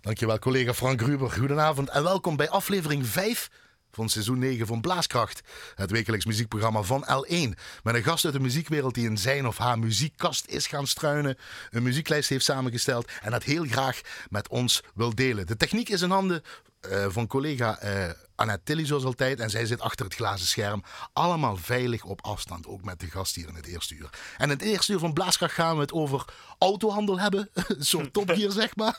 [0.00, 1.30] Dankjewel collega Frank Gruber.
[1.30, 3.50] Goedenavond en welkom bij aflevering 5
[3.90, 5.40] van seizoen 9 van Blaaskracht.
[5.74, 7.58] Het wekelijks muziekprogramma van L1.
[7.82, 11.38] Met een gast uit de muziekwereld die in zijn of haar muziekkast is gaan struinen.
[11.70, 15.46] Een muzieklijst heeft samengesteld en dat heel graag met ons wil delen.
[15.46, 16.42] De techniek is in handen
[16.90, 18.10] uh, van collega uh,
[18.40, 19.40] Annette Tilly zoals altijd.
[19.40, 20.82] En zij zit achter het glazen scherm.
[21.12, 22.66] Allemaal veilig op afstand.
[22.66, 24.10] Ook met de gast hier in het eerste uur.
[24.36, 26.24] En in het eerste uur van Blaaskracht gaan we het over
[26.58, 27.50] autohandel hebben.
[27.78, 28.98] Zo'n topgear zeg maar.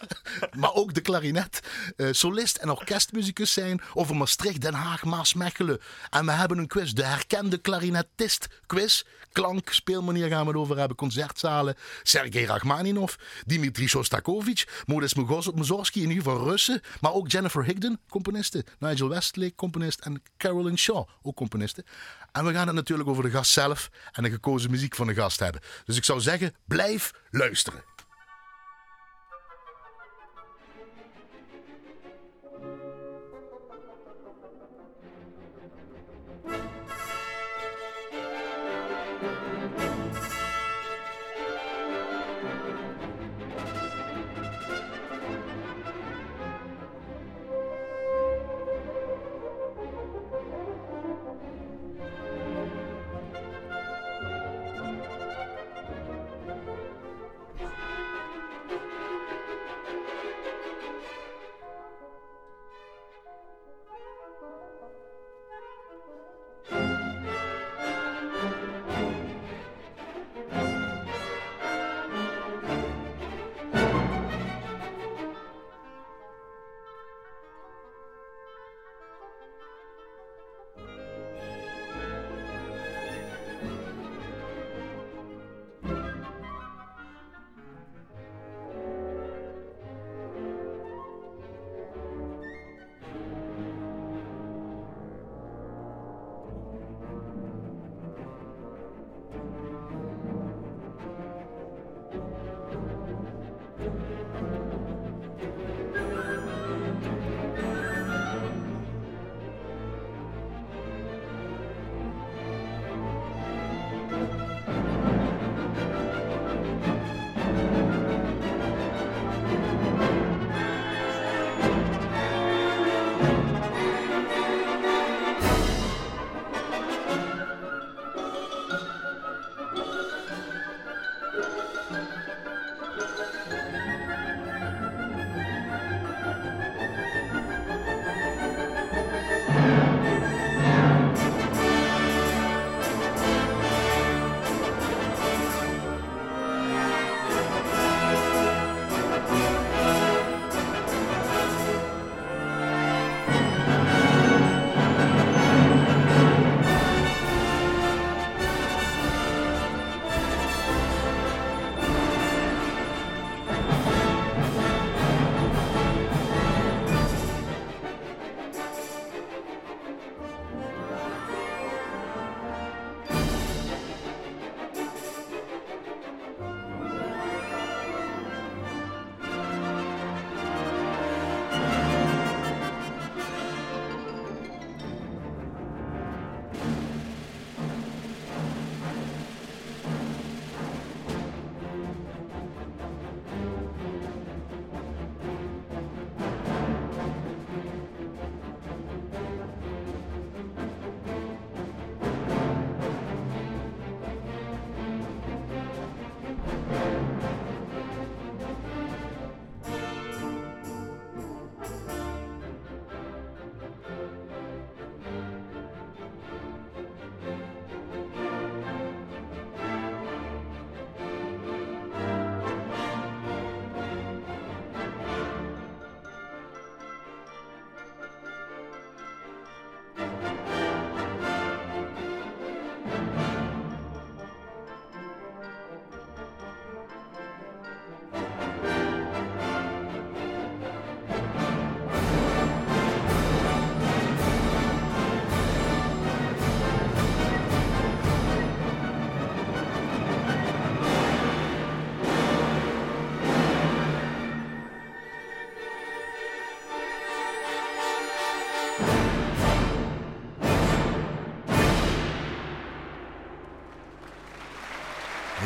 [0.57, 1.59] maar ook de klarinet.
[1.97, 3.81] Uh, solist en orkestmuzikus zijn.
[3.93, 5.79] Over Maastricht, Den Haag, Maasmechelen.
[6.09, 6.91] En we hebben een quiz.
[6.91, 9.03] De herkende klarinetist quiz.
[9.31, 10.97] Klank, speelmanier gaan we het over hebben.
[10.97, 11.75] Concertzalen.
[12.03, 13.13] Sergei Rachmaninov.
[13.45, 14.83] Dimitri Shostakovich.
[14.85, 15.15] Modest
[15.53, 15.99] Mussorgsky.
[15.99, 16.81] In ieder geval Russen.
[16.99, 18.65] Maar ook Jennifer Higden, componiste.
[18.79, 19.99] Nigel Westlake, componist.
[19.99, 21.85] En Carolyn Shaw, ook componiste.
[22.31, 25.13] En we gaan het natuurlijk over de gast zelf en de gekozen muziek van de
[25.13, 25.61] gast hebben.
[25.85, 27.83] Dus ik zou zeggen, blijf luisteren.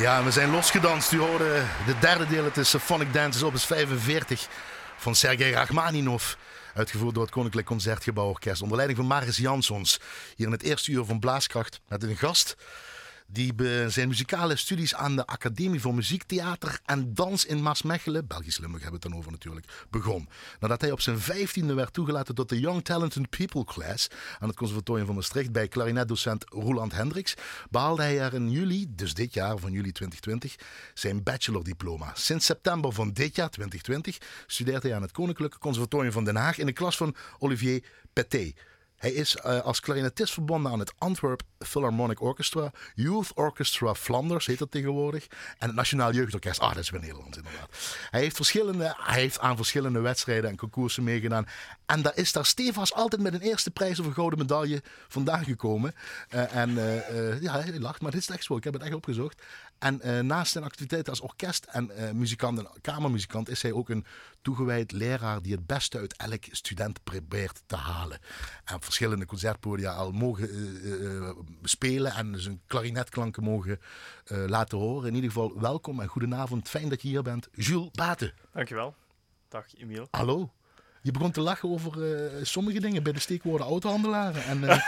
[0.06, 1.12] Ja, we zijn losgedanst.
[1.12, 4.48] U hoorde de derde deel, het is Symphonic Dances op is 45.
[4.98, 6.34] van Sergei Rachmaninov.
[6.74, 8.62] Uitgevoerd door het Koninklijk Concertgebouworkest.
[8.62, 10.00] Onder leiding van Maris Jansons.
[10.36, 12.56] Hier in het eerste uur van Blaaskracht met een gast
[13.28, 13.54] die
[13.88, 18.84] zijn muzikale studies aan de Academie voor Muziek, Theater en Dans in Maasmechelen, Belgisch Limburg
[18.84, 20.30] hebben we het dan over natuurlijk, begon.
[20.60, 24.08] Nadat hij op zijn vijftiende werd toegelaten tot de Young Talented People Class
[24.40, 27.34] aan het Conservatorium van Maastricht bij klarinetdocent Roland Hendricks,
[27.70, 30.56] behaalde hij er in juli, dus dit jaar van juli 2020,
[30.94, 32.12] zijn bachelordiploma.
[32.14, 34.18] Sinds september van dit jaar, 2020,
[34.48, 37.84] studeert hij aan het Koninklijke Conservatorium van Den Haag in de klas van Olivier
[38.14, 38.54] Peté.
[38.96, 44.60] Hij is uh, als klarinetist verbonden aan het Antwerp Philharmonic Orchestra, Youth Orchestra Flanders heet
[44.60, 45.28] dat tegenwoordig,
[45.58, 46.60] en het Nationaal Jeugdorkest.
[46.60, 47.70] Ah, dat is weer Nederland inderdaad.
[48.10, 51.48] Hij heeft, verschillende, hij heeft aan verschillende wedstrijden en concoursen meegedaan.
[51.86, 55.44] En daar is daar stevast altijd met een eerste prijs of een gouden medaille vandaan
[55.44, 55.94] gekomen.
[56.34, 58.58] Uh, en uh, ja, hij lacht, maar dit is echt zo.
[58.58, 59.42] Ik heb het echt opgezocht.
[59.80, 64.06] En naast zijn activiteiten als orkest en muzikant en kamermuzikant is hij ook een
[64.42, 68.20] toegewijd leraar die het beste uit elk student probeert te halen.
[68.66, 70.50] En verschillende concertpodia al mogen
[71.64, 73.80] spelen en zijn klarinetklanken mogen
[74.32, 75.08] uh, laten horen.
[75.08, 76.70] In ieder geval welkom en goedenavond.
[76.70, 77.50] Fijn dat je hier bent.
[77.52, 78.34] Jules Baten.
[78.54, 78.96] Dankjewel.
[79.50, 80.08] Dag Emiel.
[80.12, 80.52] Hallo.
[81.02, 84.44] Je begon te lachen over sommige dingen bij de steekwoorden autohandelaren.
[84.44, 84.60] En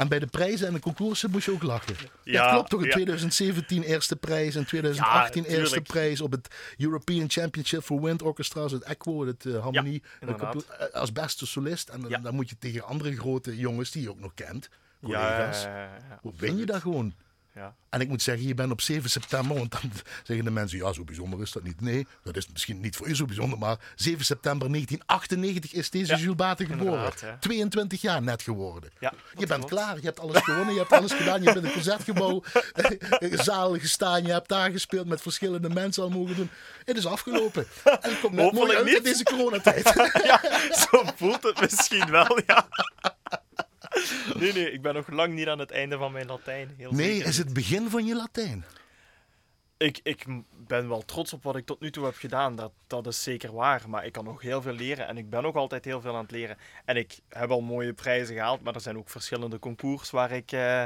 [0.00, 1.96] En bij de prijzen en de concoursen moest je ook lachen.
[2.24, 2.82] Ja, dat klopt toch?
[2.84, 6.48] In 2017 eerste prijs, in 2018 eerste prijs op het
[6.78, 10.02] European Championship for Wind Orchestras, het ECHO, het uh, Harmonie,
[10.92, 11.88] als beste solist.
[11.88, 14.68] En dan, moet je tegen andere grote jongens die je ook nog kent,
[15.02, 15.66] collega's.
[16.20, 17.14] Hoe win je dat gewoon?
[17.54, 17.74] Ja.
[17.88, 19.80] En ik moet zeggen, je bent op 7 september, want dan
[20.24, 21.80] zeggen de mensen, ja, zo bijzonder is dat niet.
[21.80, 26.12] Nee, dat is misschien niet voor je zo bijzonder, maar 7 september 1998 is deze
[26.12, 26.18] ja.
[26.18, 27.12] Jules Baten geboren.
[27.40, 28.90] 22 jaar net geworden.
[29.00, 31.64] Ja, je bent klaar, je hebt alles gewonnen, je hebt alles gedaan, je bent in
[31.64, 32.42] een concertgebouw,
[33.48, 36.50] zaal gestaan, je hebt daar gespeeld, met verschillende mensen al mogen doen.
[36.84, 37.66] Het is afgelopen.
[37.84, 39.92] En het komt net mooi uit in deze coronatijd.
[40.24, 40.40] ja,
[40.72, 42.68] zo voelt het misschien wel, ja.
[44.40, 46.74] Nee, nee, ik ben nog lang niet aan het einde van mijn Latijn.
[46.76, 48.64] Heel nee, is het begin van je Latijn?
[49.76, 50.24] Ik, ik
[50.66, 52.56] ben wel trots op wat ik tot nu toe heb gedaan.
[52.56, 53.82] Dat, dat is zeker waar.
[53.88, 55.06] Maar ik kan nog heel veel leren.
[55.06, 56.56] En ik ben ook altijd heel veel aan het leren.
[56.84, 58.62] En ik heb al mooie prijzen gehaald.
[58.62, 60.52] Maar er zijn ook verschillende concours waar ik...
[60.52, 60.84] Eh,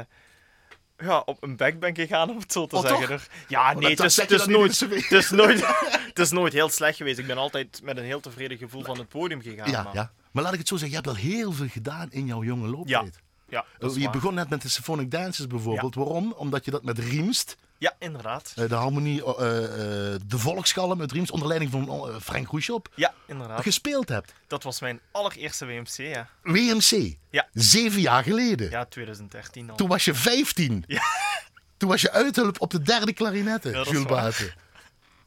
[0.97, 3.19] ja, op een bek ben gegaan, om het zo te oh, zeggen.
[3.47, 5.65] Ja, oh, nee, het is, het, is nooit, het, is nooit,
[6.07, 7.19] het is nooit heel slecht geweest.
[7.19, 9.71] Ik ben altijd met een heel tevreden gevoel van het podium gegaan.
[9.71, 9.93] Ja, maar.
[9.93, 10.11] ja.
[10.31, 12.67] Maar laat ik het zo zeggen, je hebt wel heel veel gedaan in jouw jonge
[12.67, 13.19] looptijd.
[13.47, 13.65] Ja.
[13.79, 15.95] ja je begon net met de symphonic dances bijvoorbeeld.
[15.95, 16.33] Waarom?
[16.33, 17.57] Omdat je dat met Riemst...
[17.85, 18.53] Ja, inderdaad.
[18.55, 22.89] Eh, de harmonie, uh, de volkskallen met Riemst, onder leiding van Frank Roeshop.
[22.95, 23.61] Ja, inderdaad.
[23.61, 24.33] Gespeeld hebt.
[24.47, 26.29] Dat was mijn allereerste WMC, ja.
[26.43, 27.15] WMC?
[27.29, 27.47] Ja.
[27.53, 28.69] Zeven jaar geleden?
[28.69, 29.75] Ja, 2013 al.
[29.75, 30.83] Toen was je 15.
[30.87, 31.01] Ja.
[31.77, 34.53] Toen was je uithulp op de derde klarinetten, ja, Jules Baten.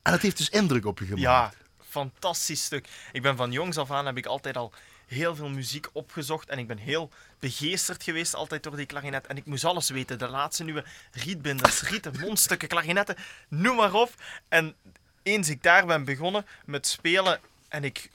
[0.03, 1.23] En dat heeft dus indruk op je gemaakt.
[1.23, 1.53] Ja,
[1.89, 2.89] fantastisch stuk.
[3.13, 4.73] Ik ben van jongs af aan, heb ik altijd al
[5.09, 9.27] heel veel muziek opgezocht en ik ben heel begeesterd geweest altijd door die klarinet.
[9.27, 10.19] En ik moest alles weten.
[10.19, 13.17] De laatste nieuwe rietbinders, rieten, mondstukken, klarinetten,
[13.49, 14.15] noem maar op.
[14.49, 14.75] En
[15.23, 18.11] eens ik daar ben begonnen met spelen en ik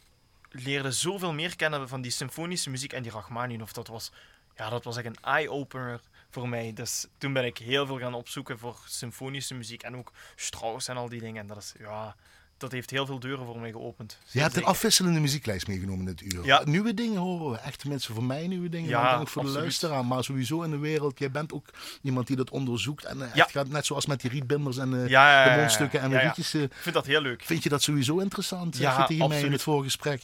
[0.50, 4.12] leerde zoveel meer kennen van die symfonische muziek en die Rachmaninov, dat was,
[4.56, 6.74] ja, dat was echt een eye-opener voor mij.
[6.74, 10.98] Dus toen ben ik heel veel gaan opzoeken voor symfonische muziek en ook Strauss en
[10.98, 11.42] al die dingen.
[11.42, 12.16] En dat is, ja,
[12.58, 14.18] dat heeft heel veel deuren voor mij geopend.
[14.32, 16.46] Je hebt een afwisselende muzieklijst meegenomen dit uur.
[16.46, 16.62] Ja.
[16.66, 17.58] Nieuwe dingen horen we.
[17.58, 18.90] Echt mensen voor mij nieuwe dingen.
[18.90, 19.54] Ja, voor absoluut.
[19.54, 20.06] de luisteraar.
[20.06, 21.20] Maar sowieso in de wereld.
[21.20, 21.70] Jij bent ook
[22.02, 23.04] iemand die dat onderzoekt.
[23.04, 23.46] En uh, ja.
[23.46, 26.54] gaat net zoals met die rietbinders en uh, ja, de mondstukken en de rietjes.
[26.54, 27.44] Uh, ik vind dat heel leuk.
[27.44, 28.78] Vind je dat sowieso interessant?
[28.78, 30.22] Ja, je tegen mij in het voorgesprek.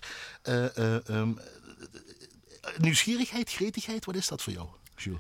[1.08, 1.40] Um,
[2.78, 5.20] nieuwsgierigheid, gretigheid, wat is dat voor jou, Jules?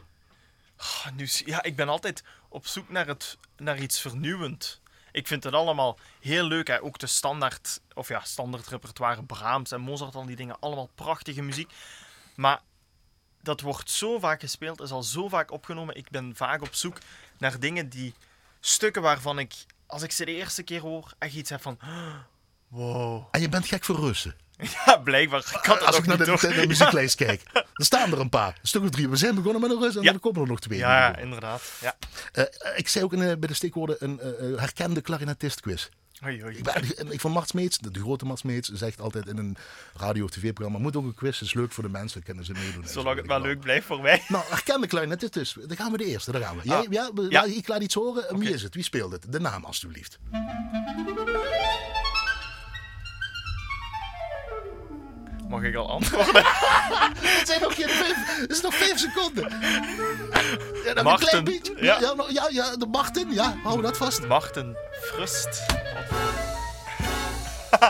[0.78, 4.82] Oh, ja, ik ben altijd op zoek naar, het, naar iets vernieuwend.
[5.12, 6.68] Ik vind het allemaal heel leuk.
[6.68, 6.82] Hè.
[6.84, 10.60] Ook de standaard, of ja, standaard repertoire, Brahms en Mozart, al die dingen.
[10.60, 11.72] Allemaal prachtige muziek.
[12.36, 12.62] Maar
[13.42, 15.96] dat wordt zo vaak gespeeld, is al zo vaak opgenomen.
[15.96, 16.98] Ik ben vaak op zoek
[17.38, 18.13] naar dingen die...
[18.62, 19.54] Stukken waarvan ik,
[19.86, 21.80] als ik ze de eerste keer hoor, echt iets heb van...
[22.70, 23.28] Wow.
[23.32, 24.36] En je bent gek voor Russen?
[24.86, 25.40] Ja, blijkbaar.
[25.40, 28.58] Ik Als ik naar de, de, muzieklijst kijk, dan staan er een paar.
[28.62, 29.10] Een stuk of drie.
[29.10, 30.14] We zijn begonnen met een Rus en ja.
[30.14, 30.78] er komen er nog twee.
[30.78, 31.62] Ja, inderdaad.
[31.82, 31.96] Ja.
[32.34, 32.44] Uh,
[32.76, 35.90] ik zei ook in, bij de stikwoorden een uh, herkende klarinetist quiz.
[36.26, 36.58] Oei, oei.
[36.58, 39.58] Ik, ben, ik van Mart Smeets, de, de, grote Mart Smeets, zegt altijd in een
[39.96, 42.88] radio- of tv-programma: moet ook een quiz, is leuk voor de mensen, kunnen ze meedoen.
[42.88, 44.24] Zolang het maar leuk blijft voor mij.
[44.28, 45.54] Nou, herkende klarinetist dus.
[45.68, 46.72] Dan gaan we de eerste, daar gaan we.
[46.74, 47.30] Ah.
[47.30, 48.24] Ja, ik laat iets horen.
[48.24, 48.38] Okay.
[48.38, 48.74] Wie is het?
[48.74, 49.32] Wie speelt het?
[49.32, 50.20] De naam, alstublieft.
[55.50, 56.44] Mag ik al antwoorden?
[56.46, 59.50] het zijn nog geen vijf, het is nog vijf seconden.
[60.84, 60.96] Ja.
[60.96, 61.75] Een klein beetje.
[61.79, 61.98] Ja.
[62.00, 64.27] Ja, ja, ja, de Machten, ja, hou dat vast.
[64.27, 65.65] Machten, frust.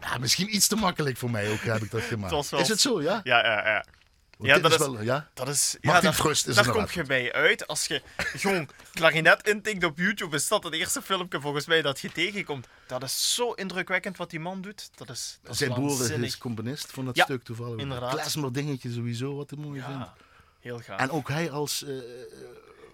[0.00, 2.52] Ja, misschien iets te makkelijk voor mij ook, heb ik dat gemaakt.
[2.52, 3.20] Is het zo, ja?
[3.22, 3.84] Ja, ja, ja.
[4.38, 5.28] Ja, dat is is- wel, ja?
[5.34, 5.76] Dat is...
[5.80, 7.66] Martin daar, Frust is Daar kom je bij uit.
[7.66, 12.00] Als je gewoon klarinet intikt op YouTube, is dat het eerste filmpje volgens mij dat
[12.00, 12.66] je tegenkomt.
[12.86, 14.90] Dat is zo indrukwekkend wat die man doet.
[14.96, 17.80] Dat is, dat Zijn broer is componist van dat Ja, stuk toevallig.
[17.80, 18.54] inderdaad.
[18.54, 19.92] Dingetje sowieso, wat ik mooi vind.
[19.94, 20.14] Ja,
[20.60, 21.00] heel gaaf.
[21.00, 21.84] En ook hij als...
[21.84, 21.94] eh,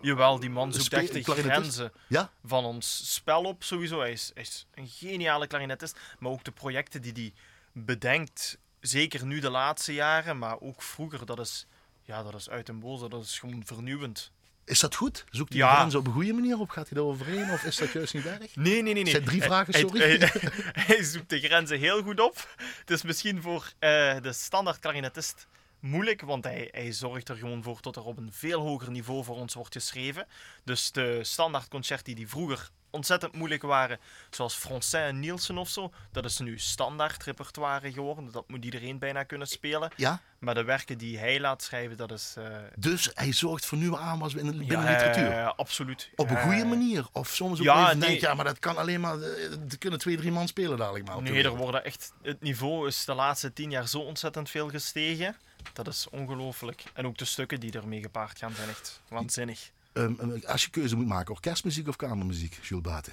[0.00, 4.00] Jawel, die man zoekt Spe- echt de grenzen ja, van ons spel op sowieso.
[4.00, 5.99] Hij is, hij is een geniale klarinetist.
[6.18, 7.32] Maar ook de projecten die hij
[7.72, 11.66] bedenkt, zeker nu de laatste jaren, maar ook vroeger, dat is,
[12.02, 13.08] ja, dat is uit den boze.
[13.08, 14.30] Dat is gewoon vernieuwend.
[14.64, 15.24] is dat goed?
[15.30, 15.70] Zoekt hij Ja.
[15.70, 16.70] de grenzen op een goede manier op?
[16.70, 18.38] Gaat hij daar overheen of is dat juist niet erg?
[18.38, 18.94] Nee, nee, nee.
[19.02, 19.08] nee.
[19.12, 20.00] zijn drie Hij- vragen, sorry.
[20.00, 20.30] Hij,
[20.86, 22.54] hij zoekt de grenzen heel goed op.
[22.78, 25.46] Het is misschien voor eh, de standaard klarinetist
[25.80, 29.24] moeilijk, want hij, hij zorgt er gewoon voor dat er op een veel hoger niveau
[29.24, 30.26] voor ons wordt geschreven.
[30.64, 33.99] Dus de standaard concerti die vroeger ontzettend moeilijk waren,
[34.30, 38.32] zoals Francais en Nielsen of zo, dat is nu standaard repertoire geworden.
[38.32, 39.90] Dat moet iedereen bijna kunnen spelen.
[39.96, 42.34] Ja, Maar de werken die hij laat schrijven, dat is...
[42.38, 42.44] eh,
[42.76, 45.30] dus hij zorgt voor nieuwe aanwas binnen, binnen ja, literatuur.
[45.30, 46.11] ja, absoluut.
[46.16, 46.64] Op een goede ja.
[46.64, 47.06] manier.
[47.12, 48.08] Of soms ook Ja, even nee.
[48.08, 49.18] denk ja, maar dat kan alleen maar...
[49.20, 51.16] eh, Er kunnen twee, drie man spelen dadelijk maar.
[51.16, 54.68] de Nee, er worden echt, het niveau is de laatste tien jaar zo ontzettend veel
[54.68, 55.37] gestegen.
[55.72, 56.84] Dat is ongelooflijk.
[56.94, 59.70] En ook de stukken die ermee gepaard gaan zijn echt waanzinnig.
[59.92, 63.12] Ehm, eh, als je keuze moet maken, orkestmuziek of kamermuziek, Jules Baten?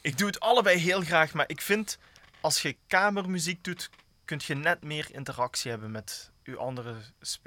[0.00, 1.98] Ik doe het allebei heel graag, maar ik vind
[2.40, 3.90] als je kamermuziek doet,
[4.24, 6.94] kun je net meer interactie hebben met uw andere,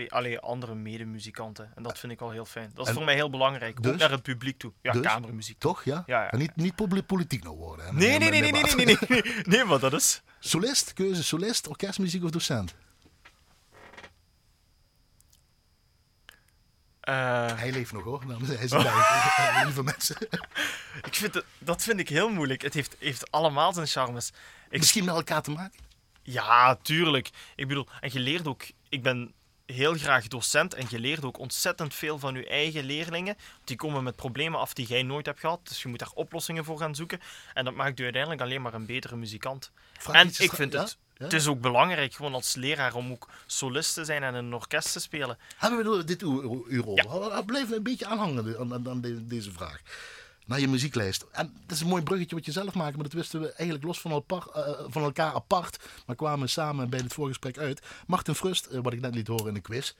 [0.07, 1.71] allee, andere medemuzikanten.
[1.75, 2.71] En dat vind ik wel heel fijn.
[2.73, 3.91] Dat is En- voor mij heel belangrijk, dus?
[3.91, 4.71] ook naar het publiek toe.
[4.81, 5.01] Ja, Dus?
[5.01, 5.59] kamermuziek.
[5.59, 6.03] Toch, ja?
[6.05, 6.31] Ja, ja.
[6.31, 7.85] En niet, niet poli- politiek nou worden.
[7.85, 9.99] hè, Nee, nee, nee, nee, nee, nee, nee, nee, nee.
[10.39, 12.73] Solist, keuze solist, orkestmuziek of docent?
[17.03, 18.47] Eh, Hij leeft nog hoor, dames.
[18.47, 19.63] Hij is erbij.
[19.63, 20.15] Lieve mensen.
[21.09, 22.61] ik vind het, dat vind ik heel moeilijk.
[22.61, 24.31] Het heeft, heeft allemaal zijn charmes.
[24.69, 25.79] Ik Misschien met elkaar te maken?
[26.21, 27.29] Ja, tuurlijk.
[27.55, 28.63] Ik bedoel, en je leert ook.
[28.89, 29.33] Ik ben
[29.65, 33.35] heel graag docent en je leert ook ontzettend veel van je eigen leerlingen.
[33.63, 35.67] Die komen met problemen af die jij nooit hebt gehad.
[35.67, 37.19] Dus je moet daar oplossingen voor gaan zoeken.
[37.53, 39.71] En dat maakt je uiteindelijk alleen maar een betere muzikant.
[39.97, 40.79] Vraag en iets ik vind ja?
[40.81, 40.97] het.
[41.23, 44.53] Het is ook belangrijk, gewoon als leraar, om ook solist te zijn en in een
[44.53, 45.37] orkest te spelen.
[45.57, 46.93] Hebben we dit uur over?
[47.31, 47.41] Ja.
[47.41, 49.81] Blijf een beetje aanhangen aan, aan, aan de- deze vraag.
[50.45, 51.25] Naar je muzieklijst.
[51.31, 53.83] En dat is een mooi bruggetje wat je zelf maakt, maar dat wisten we eigenlijk
[53.83, 55.77] los van, elpar- eh, van elkaar apart.
[56.05, 57.81] Maar kwamen samen bij het voorgesprek uit.
[58.07, 59.93] Martin Frust, eh, wat ik net liet horen in de quiz,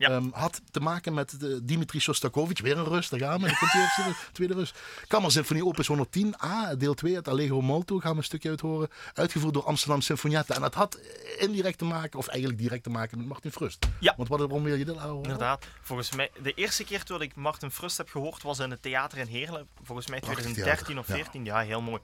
[0.00, 0.08] Ja.
[0.08, 2.60] ehm, had te maken met de Dimitri Shostakovich.
[2.60, 3.46] Weer een rust, daar gaan we.
[3.46, 4.78] Dan komt die eerste, tweede rust.
[5.06, 7.98] Kammersymfonie Opus 110a, deel 2, het Allegro Molto.
[7.98, 8.88] Gaan we een stukje uit horen.
[9.14, 10.54] Uitgevoerd door Amsterdam Sinfonietta.
[10.54, 10.98] En dat had
[11.38, 13.88] indirect te maken, of eigenlijk direct te maken met Martin Frust.
[14.00, 14.14] Ja.
[14.16, 15.22] Want waarom wil je dit houden?
[15.22, 15.66] Inderdaad.
[15.82, 19.18] Volgens mij, de eerste keer toen ik Martin Frust heb gehoord was in het theater
[19.18, 19.68] in Heerlen.
[19.82, 21.44] Volgens mij Prachtig 2013 of theater, 14.
[21.44, 22.00] Ja, heel mooi.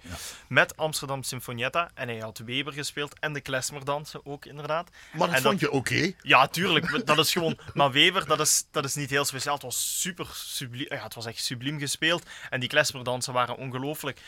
[0.48, 1.90] Met Amsterdam Sinfonietta.
[1.94, 3.18] En hij had Weber gespeeld.
[3.18, 4.90] En de klezmerdansen ook, inderdaad.
[5.12, 6.12] Maar dat En vond je oké?
[6.22, 7.06] Ja, tuurlijk.
[7.06, 7.58] Dat is gewoon...
[7.86, 9.54] Maar Weber, dat is, dat is niet heel speciaal.
[9.54, 10.86] Het was super subliem.
[10.88, 12.22] Ja, het was echt subliem gespeeld.
[12.50, 14.20] En die klezmerdansen waren ongelooflijk.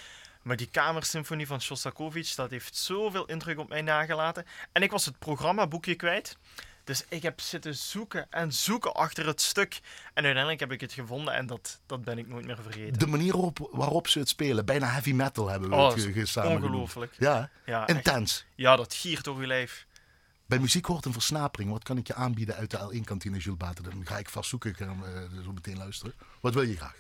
[0.42, 4.46] Maar die kamersymfonie van Shostakovich, dat heeft zoveel indruk op mij nagelaten.
[4.72, 6.36] En ik was het programmaboekje kwijt.
[6.84, 9.80] Dus ik heb zitten zoeken en zoeken achter het stuk.
[10.14, 12.98] En uiteindelijk heb ik het gevonden en dat, dat ben ik nooit meer vergeten.
[12.98, 16.04] De manier waarop, waarop ze het spelen, bijna heavy metal hebben we Oh, het dat
[16.04, 16.64] ge- is ge- samen genoemd.
[16.70, 17.14] ongelooflijk.
[17.18, 17.96] Ja, Ja, echt.
[17.96, 18.44] intens.
[18.54, 19.86] Ja, dat giert door je lijf.
[20.48, 21.70] Bij muziek hoort een versnapering.
[21.70, 23.84] Wat kan ik je aanbieden uit de L1-kantine, Jules Baten?
[23.84, 24.70] Dan ga ik vast zoeken.
[24.70, 26.14] Ik ga eh, zo meteen luisteren.
[26.40, 26.94] Wat wil je graag?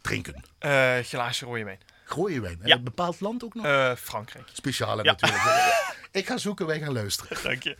[0.00, 0.42] Drinken.
[0.58, 1.78] Eh glaasje rode wijn.
[2.04, 2.58] Gooie wijn.
[2.64, 2.76] Ja.
[2.76, 3.64] Een bepaald land ook nog?
[3.64, 4.48] Eh, Frankrijk.
[4.52, 5.10] Speciale Ja.
[5.10, 5.42] natuurlijk.
[6.12, 7.42] ik ga zoeken, wij gaan luisteren.
[7.42, 7.76] Dank je.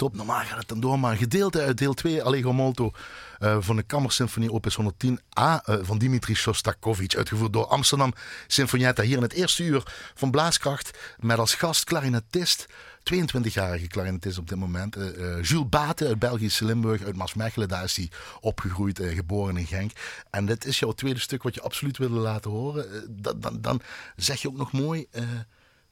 [0.00, 0.16] Stop.
[0.16, 2.92] Normaal gaat het dan door, maar gedeelte uit deel 2, Allegro Molto,
[3.38, 7.14] eh, van de Kammersymfonie Opus 110a uh, van Dimitri Shostakovich.
[7.14, 8.12] Uitgevoerd door Amsterdam
[8.46, 9.02] Sinfonietta.
[9.02, 9.82] Hier in het eerste uur
[10.14, 12.66] van Blaaskracht met als gast klarinetist
[13.14, 14.96] 22-jarige klarinetist op dit moment.
[14.96, 17.68] Uh, Jules Baten uit Belgische Limburg, uit Maasmechelen.
[17.68, 18.10] Daar is hij
[18.40, 19.92] opgegroeid, uh, geboren in Genk.
[20.30, 23.06] En dit is jouw tweede stuk wat je absoluut wilde laten horen.
[23.22, 23.80] Dan, dan, dan,
[24.16, 25.06] zeg je ook nog mooi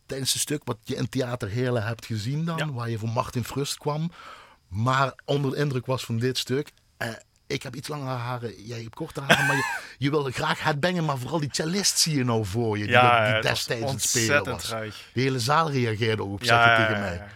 [0.09, 2.57] tijdens het stuk wat je in Theater Heerlen hebt gezien dan.
[2.57, 2.73] Ja.
[2.73, 4.12] Waar je voor Martin Frust kwam.
[4.68, 6.71] Maar onder de indruk was van dit stuk.
[7.47, 10.81] ik heb iets langere haren, jij hebt korte haren, maar je, je wil graag het
[10.81, 14.03] bengen, maar vooral die cellist zie je nou voor je, die, ja, die destijds het
[14.03, 14.68] spelen was.
[14.68, 15.11] Ruig.
[15.12, 17.27] De hele zaal reageerde ook op, zeg je tegen mij.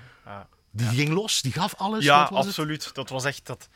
[0.75, 2.05] Die ging los, die gaf alles.
[2.05, 2.85] Ja, absoluut.
[2.85, 2.95] Het?
[2.95, 3.69] Dat was echt dat.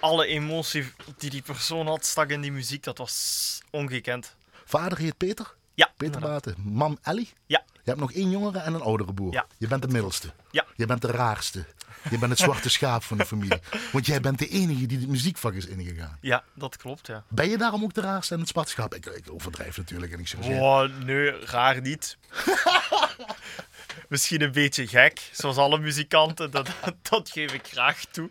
[0.00, 2.82] Alle emotie die die persoon had, stak in die muziek.
[2.82, 4.36] Dat was ongekend.
[4.64, 5.54] Vader heet Peter?
[5.80, 5.92] Ja.
[5.96, 6.54] Peter Baten.
[6.58, 7.30] Mam Ellie?
[7.46, 7.62] Ja.
[7.72, 9.32] Je hebt nog één jongere en een oudere broer.
[9.32, 9.46] Ja.
[9.58, 10.32] Je bent de middelste.
[10.50, 10.66] Ja.
[10.76, 11.64] Je bent de raarste.
[12.10, 13.60] Je bent het zwarte schaap van de familie.
[13.92, 16.18] Want jij bent de enige die het muziekvak is ingegaan.
[16.20, 17.24] Ja, dat klopt, ja.
[17.28, 18.94] Ben je daarom ook de raarste en het zwarte schaap?
[18.94, 20.40] Ik, ik overdrijf natuurlijk en ik zeg...
[20.40, 22.16] Oh, nee, raar niet.
[24.08, 26.50] Misschien een beetje gek, zoals alle muzikanten.
[26.50, 26.68] Dat,
[27.10, 28.30] dat geef ik graag toe.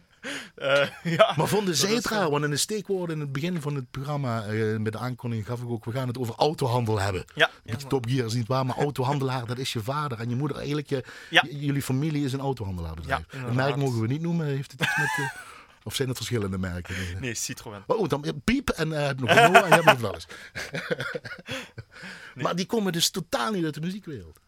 [0.57, 2.29] Uh, ja, maar vonden zij het raar?
[2.29, 5.61] Want in de steekwoorden in het begin van het programma, uh, met de aankondiging gaf
[5.61, 7.25] ik ook, we gaan het over autohandel hebben.
[7.35, 7.49] Ja.
[7.63, 10.57] Beetje Top Gear is niet waar, maar autohandelaar, dat is je vader en je moeder.
[10.57, 11.45] Eigenlijk, je, ja.
[11.49, 13.25] jullie familie is een autohandelaarbedrijf.
[13.31, 15.17] Ja, een merk mogen we niet noemen, heeft het iets met...
[15.19, 15.31] Uh,
[15.83, 16.95] of zijn het verschillende merken?
[17.19, 17.83] Nee, Citroën.
[17.87, 20.27] Oh, dan piep en uh, heb nog Renault en je hebt nog alles.
[22.35, 22.43] nee.
[22.43, 24.39] Maar die komen dus totaal niet uit de muziekwereld.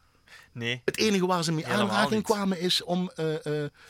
[0.53, 0.81] Nee.
[0.85, 3.39] Het enige waar ze mee aanraking kwamen is om uh, uh,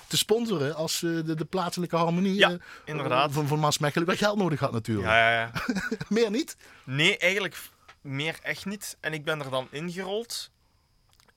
[0.08, 3.32] te sponsoren als uh, de, de, plaatselijke harmonie ja, inderdaad.
[3.32, 5.08] van, van Maasmechelen wat geld nodig had natuurlijk.
[5.08, 5.52] Ja, ja, ja.
[6.10, 6.58] meer niet?
[6.84, 7.58] Nee, eigenlijk
[8.02, 8.98] meer echt niet.
[9.00, 10.52] En ik ben er dan ingerold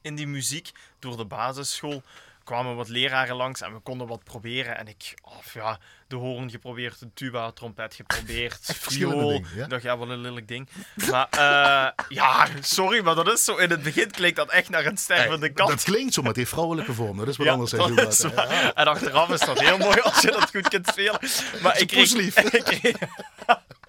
[0.01, 2.03] in die muziek door de basisschool
[2.44, 4.78] kwamen wat leraren langs en we konden wat proberen.
[4.78, 5.78] En ik, of ja,
[6.09, 9.28] de hoorn geprobeerd, de tuba, trompet geprobeerd, viool.
[9.28, 9.64] Dingen, ja?
[9.64, 10.68] Ik dacht, ja, wat een lelijk ding.
[11.11, 13.57] Maar uh, ja, sorry, maar dat is zo.
[13.57, 15.68] In het begin klinkt dat echt naar een stervende kat.
[15.68, 17.16] Dat klinkt zo, maar het heeft vrouwelijke vorm.
[17.16, 17.70] Dat is wat ja, anders.
[17.70, 18.18] Dat is.
[18.18, 18.74] Ja.
[18.74, 21.18] En achteraf is dat heel mooi als je dat goed kunt spelen.
[21.62, 22.96] Maar ik kreeg, ik kreeg,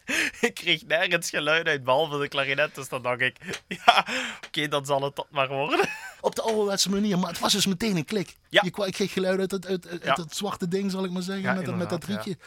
[0.48, 2.76] ik kreeg nergens geluid uit, behalve de klarinet.
[2.76, 3.38] Dus dan dacht ik,
[3.68, 4.06] ja,
[4.38, 5.90] oké, okay, dan zal het dat maar worden.
[6.22, 8.36] Op de ouderwetse manier, maar het was dus meteen een klik.
[8.50, 8.62] Ja.
[8.64, 10.14] Je kreeg geluid uit, het, uit, uit ja.
[10.14, 12.38] het zwarte ding, zal ik maar zeggen, ja, met, met dat rietje.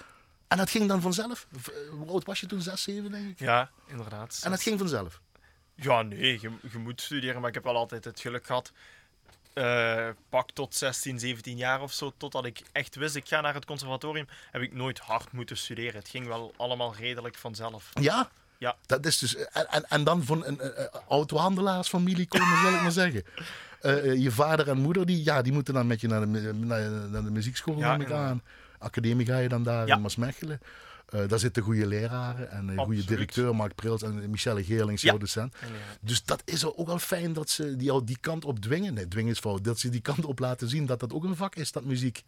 [0.49, 1.47] En dat ging dan vanzelf?
[1.91, 2.61] Hoe oud was je toen?
[2.61, 3.39] 6, 7 denk ik?
[3.39, 4.41] Ja, inderdaad.
[4.45, 5.21] En dat ging vanzelf?
[5.75, 8.73] Ja, nee, je, je moet studeren, maar ik heb wel altijd het geluk gehad.
[9.55, 13.55] Uh, pak tot 16, 17 jaar of zo, totdat ik echt wist, ik ga naar
[13.55, 15.95] het conservatorium, heb ik nooit hard moeten studeren.
[15.95, 17.91] Het ging wel allemaal redelijk vanzelf.
[18.01, 18.31] Ja?
[18.59, 18.77] Ja.
[18.87, 22.83] Dat is dus, en, en, en dan van een, een, een autohandelaarsfamilie komen, zal ik
[22.83, 23.25] maar zeggen.
[23.83, 26.91] Uh, je vader en moeder, die, ja, die moeten dan met je naar de, naar,
[26.91, 28.43] naar de muziekschool, ja, neem ik aan.
[28.79, 29.95] Academie ga je dan daar ja.
[29.95, 30.61] in Maasmechelen.
[31.15, 35.13] Uh, daar zitten goede leraren en een goede directeur, Mark Prils en Michelle Geerlings, jouw
[35.13, 35.19] ja.
[35.19, 35.55] docent.
[36.01, 38.95] Dus dat is ook al fijn dat ze die, al die kant op dwingen.
[38.95, 39.65] Nee, dwingen is fout.
[39.65, 42.23] Dat ze die kant op laten zien dat dat ook een vak is, dat muziek.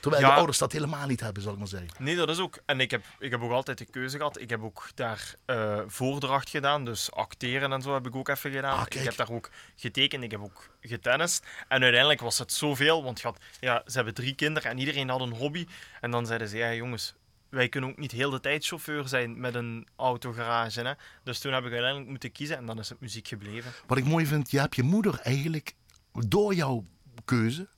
[0.00, 0.28] Terwijl ja.
[0.28, 1.88] de ouders dat helemaal niet hebben, zal ik maar zeggen.
[1.98, 2.58] Nee, dat is ook.
[2.66, 4.40] En ik heb, ik heb ook altijd de keuze gehad.
[4.40, 8.50] Ik heb ook daar uh, voordracht gedaan, dus acteren en zo heb ik ook even
[8.50, 8.78] gedaan.
[8.78, 11.44] Ah, ik heb daar ook getekend, ik heb ook getennist.
[11.68, 15.20] En uiteindelijk was het zoveel, want had, ja, ze hebben drie kinderen en iedereen had
[15.20, 15.66] een hobby.
[16.00, 17.14] En dan zeiden ze, ja jongens,
[17.48, 20.80] wij kunnen ook niet heel de tijd chauffeur zijn met een autogarage.
[20.80, 20.92] Hè?
[21.22, 23.72] Dus toen heb ik uiteindelijk moeten kiezen en dan is het muziek gebleven.
[23.86, 25.74] Wat ik mooi vind, je hebt je moeder eigenlijk
[26.12, 26.84] door jouw
[27.24, 27.68] keuze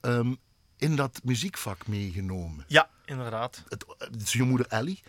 [0.00, 0.36] um,
[0.76, 2.64] in dat muziekvak meegenomen.
[2.68, 3.64] Ja, inderdaad.
[3.68, 5.00] Het, het is je moeder Ellie.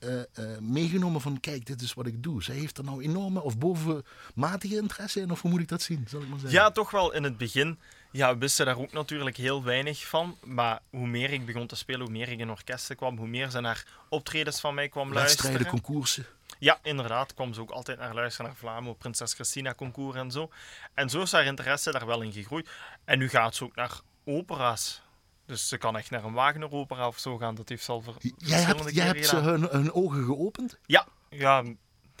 [0.00, 2.42] Uh, uh, meegenomen van kijk, dit is wat ik doe.
[2.42, 6.04] Zij heeft er nou enorme of bovenmatige interesse in, of hoe moet ik dat zien,
[6.08, 6.58] zal ik maar zeggen?
[6.58, 7.78] Ja, toch wel in het begin.
[8.12, 10.38] Ja, wisten daar ook natuurlijk heel weinig van.
[10.44, 13.50] Maar hoe meer ik begon te spelen, hoe meer ik in orkesten kwam, hoe meer
[13.50, 15.52] ze naar optredens van mij kwam luisteren.
[15.52, 16.26] Wedstrijden, concoursen.
[16.58, 17.34] Ja, inderdaad.
[17.34, 20.50] Kwam ze ook altijd naar luisteren naar Vlaamo, Prinses Christina concours en zo.
[20.94, 22.68] En zo is haar interesse daar wel in gegroeid.
[23.04, 25.02] En nu gaat ze ook naar opera's.
[25.46, 27.54] Dus ze kan echt naar een Wagner-opera of zo gaan.
[27.54, 30.78] Dat heeft ze al ver Jij hebt, jij hebt ze hun, hun, ogen geopend?
[30.86, 31.62] Ja, ja,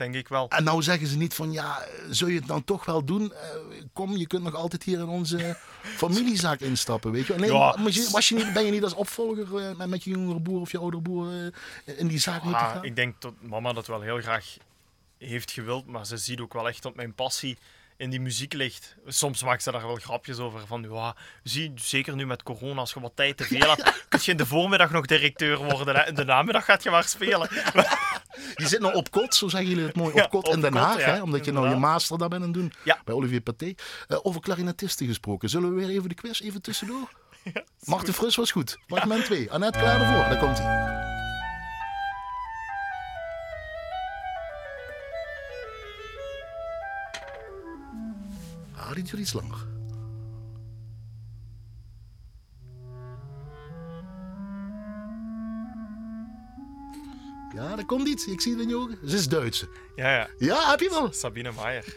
[0.02, 0.48] denk ik wel.
[0.48, 3.22] En nou zeggen ze niet van, ja, zul je het dan toch wel doen?
[3.22, 5.56] Uh, kom, je kunt nog altijd hier in onze
[6.02, 7.34] familiezaak instappen, weet je?
[7.34, 7.76] Nee, ja.
[8.10, 10.78] was je niet, ben je niet als opvolger uh, met je jongere broer of je
[10.78, 12.84] oudere broer uh, in die zaak ja, moeten gaan?
[12.84, 14.56] Ik denk dat mama dat wel heel graag
[15.18, 17.58] heeft gewild, maar ze ziet ook wel echt dat mijn passie
[18.02, 18.96] in die muziek ligt.
[19.06, 20.66] Soms maakt ze daar wel grapjes over.
[20.66, 24.18] Van, ja, zie, zeker nu met corona, als je wat tijd te veel hebt, kun
[24.22, 25.94] je in de voormiddag nog directeur worden.
[25.96, 26.06] Hè?
[26.08, 27.48] In de namiddag gaat je maar spelen.
[28.54, 30.74] Je zit nou op kot, zo zeggen jullie het mooi, op Ja, kot in Den
[30.74, 30.98] Haag.
[30.98, 32.98] ja, hè, omdat je nou je master daar bent aan doen Ja.
[33.04, 33.66] bij Olivier Paté.
[33.66, 35.48] Uh, over klarinetisten gesproken.
[35.48, 37.08] Zullen we weer even de quiz even tussendoor?
[37.84, 38.78] Marten Frus was goed.
[38.86, 39.50] Fragment 2.
[39.50, 40.28] Annette klaar ervoor.
[40.28, 41.01] Daar komt hij.
[49.18, 49.70] Iets langer.
[57.54, 58.26] Ja, er komt iets.
[58.26, 58.98] Ik zie je ogen.
[59.04, 59.68] Ze is Duitse.
[59.96, 60.28] Ja, ja.
[60.38, 61.12] Ja, heb je wel.
[61.12, 61.96] Sabine Maier.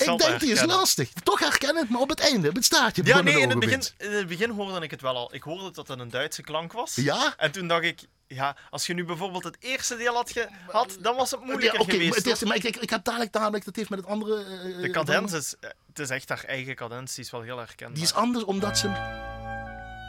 [0.00, 1.12] Ik denk die is lastig.
[1.22, 3.04] Toch herken maar op het einde, op het staartje.
[3.04, 5.34] Ja, nee, in het, begin, in het begin hoorde ik het wel al.
[5.34, 6.94] Ik hoorde dat het een Duitse klank was.
[6.94, 7.34] Ja?
[7.36, 10.32] En toen dacht ik, ja, als je nu bijvoorbeeld het eerste deel had
[10.66, 12.08] gehad, dan was het moeilijker Ja, oké, geweest.
[12.08, 12.30] maar, het hoor.
[12.32, 14.44] eerste, maar ik, ik, ik heb dadelijk dadelijk, dat heeft met het andere...
[14.44, 17.58] eh, De cadens is, eh, het is echt haar eigen cadens, die is wel heel
[17.58, 17.94] herkenbaar.
[17.94, 18.88] Die is anders, omdat ze...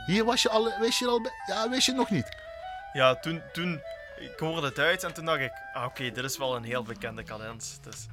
[0.06, 2.28] Hier was je al, wist je al, ja, wist je nog niet.
[2.93, 3.82] Ja, toen, toen,
[4.19, 6.84] ik hoorde het uit en toen dacht ik, ah, oké, dit is wel een heel
[6.84, 7.78] bekende cadens.
[7.82, 8.06] Dus,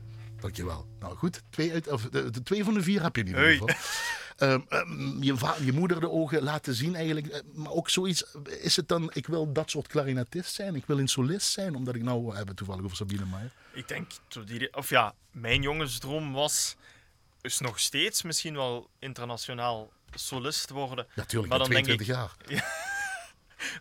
[0.44, 0.86] Dankjewel.
[0.98, 3.76] Nou goed, twee, uit, of de, de twee van de vier heb je ieder Hey.
[4.36, 7.26] Ehm, ehm, je, je moeder de ogen laten zien eigenlijk.
[7.26, 8.24] eh, Maar ook zoiets,
[8.60, 11.94] is het dan, ik wil dat soort klarinetist zijn, ik wil een solist zijn, omdat
[11.94, 13.50] ik nou, we hebben toevallig over Sabine Maier.
[13.72, 14.10] ik denk,
[14.72, 16.76] of ja, mijn jongensdroom was,
[17.40, 21.06] is nog steeds misschien wel internationaal solist worden.
[21.14, 22.62] Ja, tuurlijk, Maar dan denk 22 ik- jaar.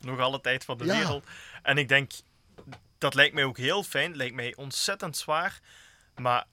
[0.10, 0.98] nog alle tijd van de Ja.
[0.98, 1.26] wereld.
[1.64, 2.12] En ik denk,
[2.98, 5.60] dat lijkt mij ook heel fijn, lijkt mij ontzettend zwaar.
[6.16, 6.46] Maar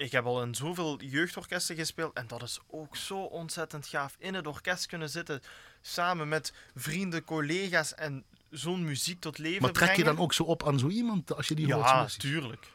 [0.00, 4.16] ik heb al in zoveel jeugdorkesten gespeeld en dat is ook zo ontzettend gaaf.
[4.18, 5.40] In het orkest kunnen zitten,
[5.80, 10.14] samen met vrienden, collega's en zo'n muziek tot leven Maar trek je brengen.
[10.14, 11.86] dan ook zo op aan zo iemand als je die hoort?
[11.86, 12.30] Ja, solistisch?
[12.30, 12.66] tuurlijk.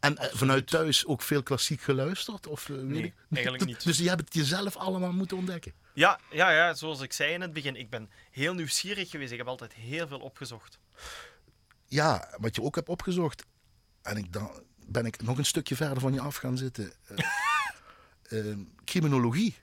[0.00, 2.46] En eh, vanuit thuis ook veel klassiek geluisterd?
[2.46, 3.14] Of, eh, weet Nee, ik?
[3.30, 3.84] eigenlijk niet.
[3.84, 5.72] Dus je hebt het jezelf allemaal moeten ontdekken.
[5.94, 9.32] Ja, ja, ja, zoals ik zei in het begin, ik ben heel nieuwsgierig geweest.
[9.32, 10.78] Ik heb altijd heel veel opgezocht.
[11.86, 13.44] Ja, wat je ook hebt opgezocht.
[14.02, 16.92] En ik dan ben ik nog een stukje verder van je af gaan zitten.
[17.06, 19.54] Eh, eh, criminologie.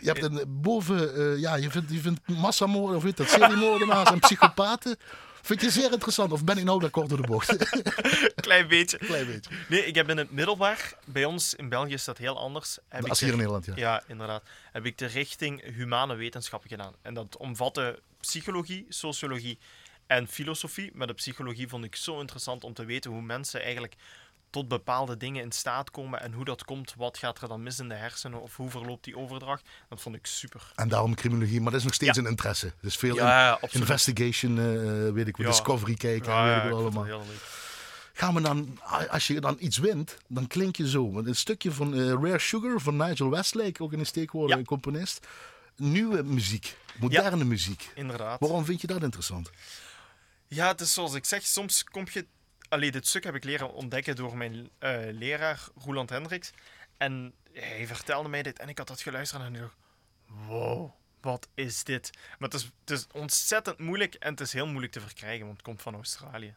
[0.00, 4.10] Je hebt een, boven, eh, ja, je vindt, je vindt massamoorden, of weet dat, seriemoordenaars
[4.10, 4.96] en psychopaten.
[5.42, 7.56] Vind je zeer interessant, of ben ik nou daar kort door de bocht?
[8.34, 8.98] Klein beetje.
[9.06, 9.50] Klein beetje.
[9.68, 12.78] Nee, ik heb in het middelbaar, bij ons in België is dat heel anders.
[12.88, 13.72] Heb Als ik hier in de- Nederland, ja.
[13.76, 14.42] Ja, inderdaad.
[14.72, 16.94] Heb ik de richting humane wetenschappen gedaan.
[17.02, 19.58] En dat omvatte psychologie, sociologie
[20.06, 20.90] en filosofie.
[20.94, 23.94] Maar de psychologie vond ik zo interessant om te weten hoe mensen eigenlijk
[24.54, 26.94] tot bepaalde dingen in staat komen en hoe dat komt.
[26.96, 29.68] Wat gaat er dan mis in de hersenen of hoe verloopt die overdracht?
[29.88, 30.72] Dat vond ik super.
[30.74, 32.22] En daarom criminologie, maar dat is nog steeds Ja.
[32.22, 32.72] een interesse.
[32.80, 35.46] Dus veel Ja, investigation, eh, weet ik wat.
[35.46, 37.04] Discovery kijken, Ja, weet ik wel allemaal.
[37.04, 37.62] heel leuk.
[38.12, 38.78] Gaan we dan,
[39.10, 41.12] als je dan iets wint, dan klink je zo.
[41.12, 44.64] Want een stukje van eh, Rare Sugar van Nigel Westlake, ook in een steekwoorden Ja.
[44.64, 45.26] componist.
[45.76, 47.90] Nieuwe muziek, moderne muziek.
[47.94, 48.40] Inderdaad.
[48.40, 49.50] Waarom vind je dat interessant?
[50.48, 52.26] Ja, het is zoals ik zeg, soms kom je...
[52.74, 56.50] Allee, dit stuk heb ik leren ontdekken door mijn eh, leraar, Roland Hendricks.
[56.96, 59.76] En hij vertelde mij dit en ik had dat geluisterd en ik dacht...
[60.46, 62.10] Wow, wat is dit?
[62.38, 65.56] Maar het is, het is ontzettend moeilijk en het is heel moeilijk te verkrijgen, want
[65.56, 66.54] het komt van Australië.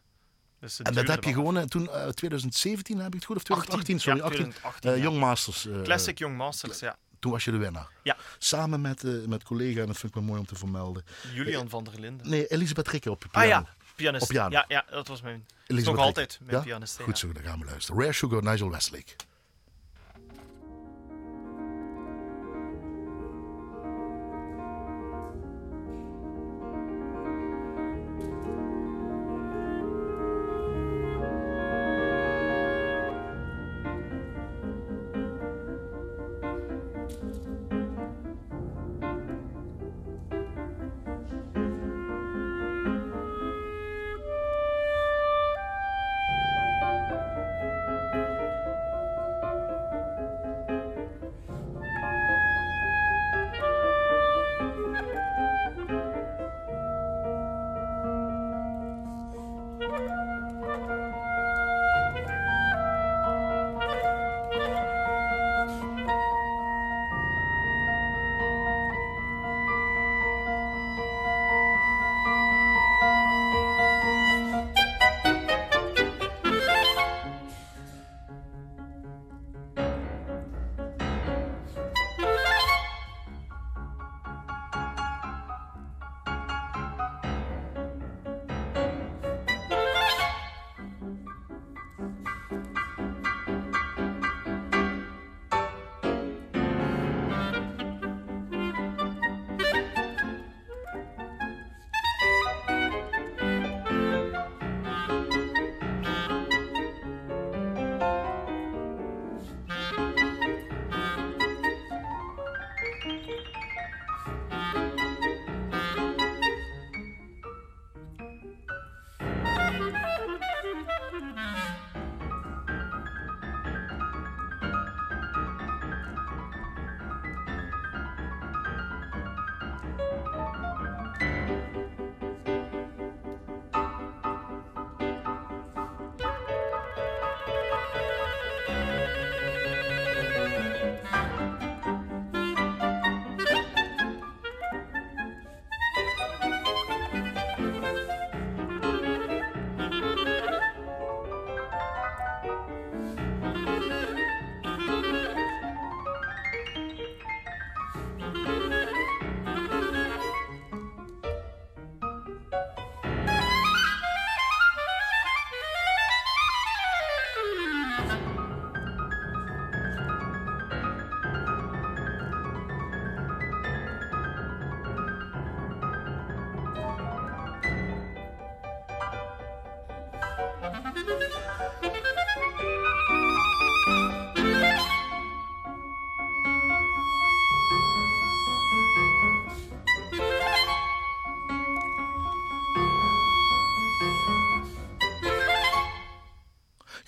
[0.59, 3.95] Dus En dat heb je gewonnen toen, eh, 2017 heb ik het goed, of 2018,
[3.95, 4.39] 18, sorry, ja, 18.
[4.51, 5.03] 2018, Eh, ja.
[5.03, 5.65] Young Masters.
[5.65, 6.97] eh, Classic Young Masters, ja.
[7.19, 7.87] Toen was je de winnaar.
[8.03, 11.03] Ja, Samen met, eh, met collega, en dat vind ik wel mooi om te vermelden.
[11.33, 12.29] Julian van der Linden.
[12.29, 13.47] Nee, Elisabeth Rikke op Ah piano.
[13.47, 14.23] ja, pianist.
[14.23, 14.49] Op piano.
[14.49, 15.45] Ja, ja, dat was mijn...
[15.67, 16.63] Nog altijd mijn Ja?
[16.63, 16.99] pianist.
[17.01, 18.01] Goed zo, dan gaan we luisteren.
[18.01, 19.11] Rare Sugar, Nigel Westlake.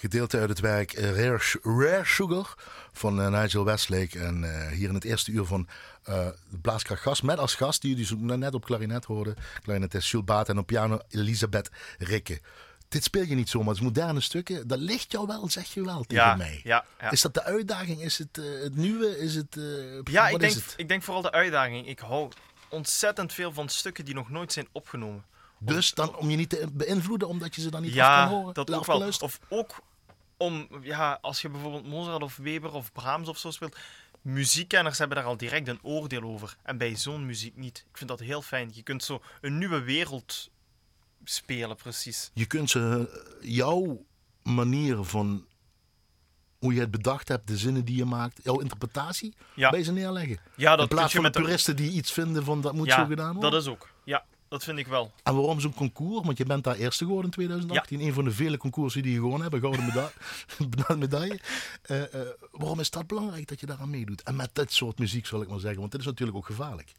[0.09, 2.53] Gedeelte uit het werk eh, Rare, Rare Sugar
[2.91, 4.19] van eh, Nigel Westlake.
[4.19, 5.67] En eh, hier in het eerste uur van
[6.03, 7.23] de Blaaskracht Gast.
[7.23, 9.35] Met als gast, die jullie zo net op klarinet hoorden.
[9.63, 12.41] Klarinetist Jules Baat en op piano Elisabeth Rikke.
[12.87, 14.67] Dit speel je niet zomaar, het is moderne stukken.
[14.67, 16.61] Dat ligt jou wel, zeg je wel tegen Ja, mij.
[16.63, 17.11] ja, ja.
[17.11, 18.01] Is dat de uitdaging?
[18.01, 19.19] Is het het nieuwe?
[19.19, 19.57] Is het,
[20.03, 20.73] Ja, ik denk, het?
[20.77, 21.87] ik denk vooral de uitdaging.
[21.87, 22.29] Ik hou
[22.69, 25.23] ontzettend veel van stukken die nog nooit zijn opgenomen.
[25.59, 28.33] Dus dan om je niet te beïnvloeden, omdat je ze dan niet af ja, kan
[28.37, 28.53] horen?
[28.53, 29.07] dat ook wel.
[29.19, 29.75] Of ook
[30.39, 33.77] om, ja, als je bijvoorbeeld Mozart of Weber of Brahms of zo speelt,
[34.21, 36.55] muziekkenners hebben daar al direct een oordeel over.
[36.63, 37.85] En bij zo'n muziek niet.
[37.91, 38.69] Ik vind dat heel fijn.
[38.73, 40.49] Je kunt zo een nieuwe wereld
[41.23, 42.31] spelen, precies.
[42.33, 43.09] Je kunt ze,
[43.41, 44.05] eh, jouw
[44.43, 45.45] manier van
[46.59, 49.69] hoe je het bedacht hebt, de zinnen die je maakt, jouw interpretatie, Ja.
[49.69, 50.39] bij ze neerleggen.
[50.55, 52.87] Ja, dat In plaats van de met een- puristen die iets vinden van dat moet
[52.87, 53.51] Ja, zo gedaan worden.
[53.51, 53.89] dat is ook.
[54.03, 55.11] Ja, dat vind ik wel.
[55.23, 56.25] En waarom zo'n concours?
[56.25, 57.99] Want je bent daar eerste geworden in 2018.
[58.01, 59.59] Een van de vele concoursen die je gewonnen hebben.
[59.59, 60.11] Gouden meda
[60.75, 61.39] gouden medaille.
[61.81, 64.23] Eh, eh, waarom is dat belangrijk dat je daaraan meedoet?
[64.23, 65.79] En met dit soort muziek zal ik maar zeggen.
[65.79, 66.91] Want dit is natuurlijk ook gevaarlijk.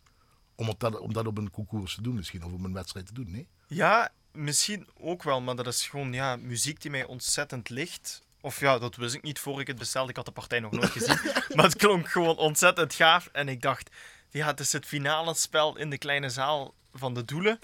[0.54, 2.44] Om, op dat, om dat op een concours te doen misschien.
[2.44, 3.30] Of op een wedstrijd te doen.
[3.30, 3.48] Nee?
[3.66, 8.22] Ja, misschien ook wel, maar dat is gewoon ja, muziek die mij ontzettend ligt.
[8.40, 10.10] Of ja, dat wist ik niet voor ik het bestelde.
[10.10, 11.18] Ik had de partij nog nooit gezien.
[11.54, 13.28] maar het klonk gewoon ontzettend gaaf.
[13.32, 13.90] En ik dacht,
[14.30, 17.58] ja, het is het finale spel in de kleine zaal van de Doelen.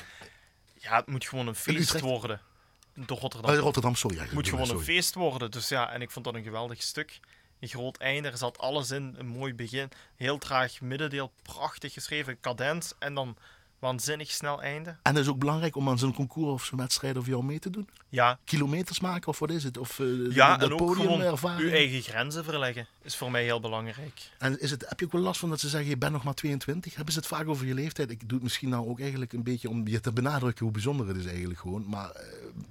[0.75, 2.41] Ja, het moet gewoon een feest worden.
[2.95, 3.51] De Rotterdam.
[3.51, 4.19] Eh, Rotterdam, sorry.
[4.19, 4.63] Het moet sorry.
[4.63, 5.51] gewoon een feest worden.
[5.51, 7.21] Dus ja, en ik vond dat een geweldig stuk.
[7.61, 9.15] Een groot einde, er zat alles in.
[9.19, 9.89] Een mooi begin.
[10.17, 12.41] Heel traag middendeel, prachtig geschreven.
[12.41, 13.37] Cadent en dan
[13.79, 14.97] waanzinnig snel einde.
[15.03, 17.59] En dat is ook belangrijk om aan zo'n concours of zo'n wedstrijd of jou mee
[17.59, 17.89] te doen.
[18.09, 19.79] Ja, Kilometers maken of wat is het?
[19.79, 21.65] Of eh, Ja, dat en ook podium gewoon ervaren.
[21.65, 24.31] uw eigen grenzen verleggen is voor mij heel belangrijk.
[24.39, 26.25] En is het, heb je ook wel last van dat ze zeggen, je bent nog
[26.25, 26.95] maar 22?
[26.95, 28.11] Hebben ze het vaak over je leeftijd?
[28.11, 31.09] Ik doe het misschien nou ook eigenlijk een beetje om je te benadrukken hoe bijzonder
[31.09, 31.85] het is eigenlijk gewoon.
[31.89, 32.23] Maar eh,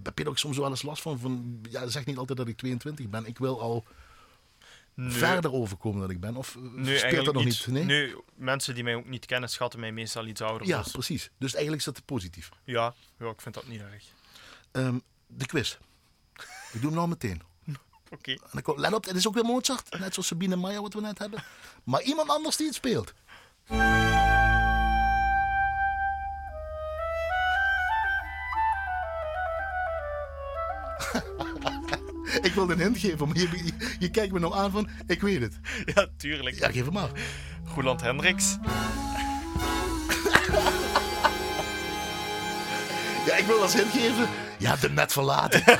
[0.03, 1.19] heb je er ook soms wel eens last van?
[1.19, 3.25] van ja, zeg niet altijd dat ik 22 ben.
[3.25, 3.85] Ik wil al
[4.95, 6.35] Nee, verder overkomen dan ik ben.
[6.35, 7.67] Of eh, nee, speelt dat nog niet.
[7.67, 7.85] niet?
[7.85, 7.85] Nee?
[7.85, 10.67] Nee, mensen die mij ook niet kennen schatten mij meestal iets ouder.
[10.67, 11.29] Ja, dus precies.
[11.37, 12.49] Dus eigenlijk is dat positief.
[12.63, 14.03] ja, ja, ik vind dat niet erg.
[14.71, 15.77] Ehm, de quiz.
[16.71, 17.41] Ik doe hem nou meteen.
[18.09, 18.37] Oké.
[18.61, 19.99] Kom- let op, het is ook weer Mozart.
[19.99, 21.43] Net zoals Sabine Meijer wat we net hebben.
[21.83, 23.13] Maar iemand anders die het speelt.
[32.45, 35.21] Ik wilde een hint geven, maar je, je, je kijkt me nou aan van, ik
[35.21, 35.59] weet het.
[35.95, 36.59] Ja, tuurlijk.
[36.59, 37.09] Ja, geef hem maar.
[37.75, 38.57] Roland Hendricks.
[43.25, 44.29] Ja, ik wil als hint geven,
[44.59, 45.63] je hebt hem net verlaten.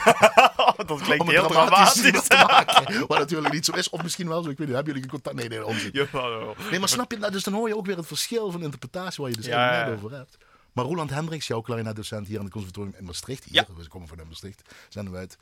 [0.85, 3.07] Dat klinkt om het heel dramatisch te maken.
[3.07, 3.89] Wat natuurlijk niet zo is.
[3.89, 4.75] Of misschien wel zo, ik weet niet.
[4.75, 5.35] Hebben jullie contact?
[5.35, 5.91] Nee, nee, onzin.
[6.71, 9.21] Nee, maar snap je, nou, dus dan hoor je ook weer het verschil van interpretatie
[9.23, 10.37] waar je dus Ja, net over hebt.
[10.73, 13.65] Maar Roland Hendricks, jouw klarinetdocent hier aan het conservatorium in Maastricht, hier, Ja.
[13.77, 15.37] we komen van Maastricht, zenden we uit.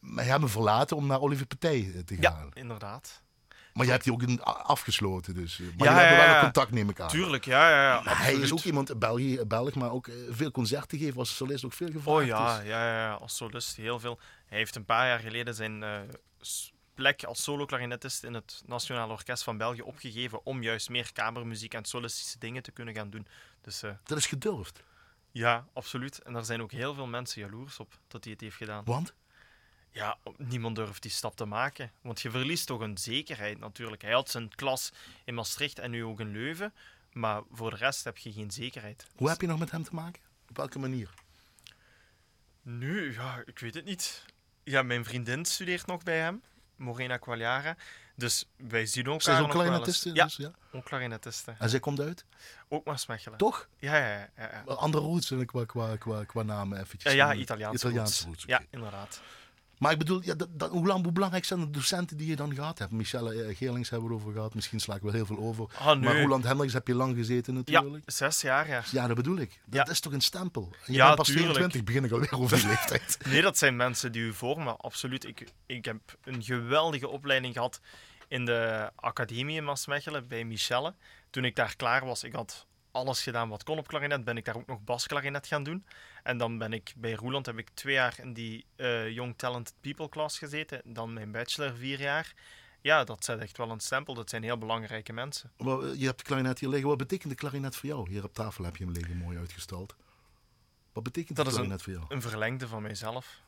[0.00, 2.50] Maar hem verlaten om naar Olivier Partij eh, te Ja, gaan.
[2.54, 3.22] inderdaad.
[3.72, 5.58] Maar je hebt die ook afgesloten, dus.
[5.58, 6.34] Maar Ja, je hebt ja, wel ja.
[6.36, 7.08] een contact, neem ik aan.
[7.08, 8.14] Tuurlijk, ja, ja, ja.
[8.14, 11.72] Hij is ook iemand, België, Belg, maar ook eh, veel concerten geven als solist, ook
[11.72, 12.20] veel gevraagd.
[12.20, 14.20] Oh ja, dus- ja, ja, ja, als solist heel veel.
[14.46, 15.98] Hij heeft een paar jaar geleden zijn eh,
[16.94, 21.84] plek als solo-klarinetist in het Nationaal Orkest van België opgegeven om juist meer kamermuziek en
[21.84, 23.26] solistische dingen te kunnen gaan doen.
[23.60, 24.82] Dus Dat is gedurfd.
[25.30, 26.18] ja, absoluut.
[26.18, 28.84] En daar zijn ook heel veel mensen jaloers op dat hij het heeft gedaan.
[28.84, 29.14] Want?
[29.92, 31.90] Ja, niemand durft die stap te maken.
[32.00, 34.02] Want je verliest toch een zekerheid natuurlijk.
[34.02, 34.92] Hij had zijn klas
[35.24, 36.72] in Maastricht en nu ook in Leuven.
[37.12, 39.06] Maar voor de rest heb je geen zekerheid.
[39.16, 40.22] Hoe heb je nog met hem te maken?
[40.48, 41.10] Op welke manier?
[42.62, 44.24] Nu, ja, ik weet het niet.
[44.64, 46.42] Ja, mijn vriendin studeert nog bij hem,
[46.76, 47.76] Morena Quagliara.
[48.14, 50.14] Dus wij zien elkaar Zij is ook klarinetiste?
[50.14, 50.50] Ja, Dus, ja.
[50.72, 51.54] ook klarinetiste.
[51.58, 52.24] En zij komt uit?
[52.68, 53.38] Ook maar Smechelen.
[53.38, 53.68] Toch?
[53.78, 54.28] Ja, ja, ja.
[54.36, 54.72] ja, ja.
[54.72, 57.12] Andere roots qua, qua, qua, qua namen eventjes.
[57.12, 58.44] Ja, ja, Italiaanse Italiaanse roots.
[58.44, 58.44] roots.
[58.44, 59.20] Ja, inderdaad.
[59.80, 62.36] Maar ik bedoel, ja, dat, dat, hoe, lang, hoe belangrijk zijn de docenten die je
[62.36, 62.90] dan gehad hebt?
[62.92, 64.54] Michelle eh, Geerlings hebben we het over gehad.
[64.54, 65.66] Misschien sla ik wel heel veel over.
[65.78, 66.20] Ah, Maar.
[66.20, 68.10] Roland Hendricks heb je lang gezeten Ja, natuurlijk.
[68.10, 68.82] zes jaar, ja.
[68.90, 69.60] Ja, dat bedoel ik.
[69.66, 69.92] Dat Ja.
[69.92, 70.68] is toch een stempel?
[70.72, 71.48] En je Ja, bent pas tuurlijk.
[71.52, 73.18] 22, begin ik alweer over die leeftijd.
[73.28, 75.24] Nee, dat zijn mensen die u vormen, absoluut.
[75.26, 77.80] Ik, ik heb een geweldige opleiding gehad
[78.28, 80.94] in de academie in Maasmechelen bij Michelle.
[81.30, 84.44] Toen ik daar klaar was, ik had alles gedaan wat kon op klarinet, ben ik
[84.44, 85.84] daar ook nog basklarinet gaan doen.
[86.22, 89.74] En dan ben ik bij Roeland, heb ik twee jaar in die eh, Young Talented
[89.80, 90.80] People klas gezeten.
[90.84, 92.34] Dan mijn bachelor vier jaar.
[92.80, 94.14] Ja, dat zet echt wel een stempel.
[94.14, 95.52] Dat zijn heel belangrijke mensen.
[95.56, 96.88] Eh, je hebt de klarinet hier liggen.
[96.88, 98.10] Wat betekent de klarinet voor jou?
[98.10, 99.96] Hier op tafel heb je hem liggen, mooi uitgestald.
[100.92, 102.04] Wat betekent Dat de klarinet voor jou?
[102.08, 103.40] Een verlengde van mijzelf.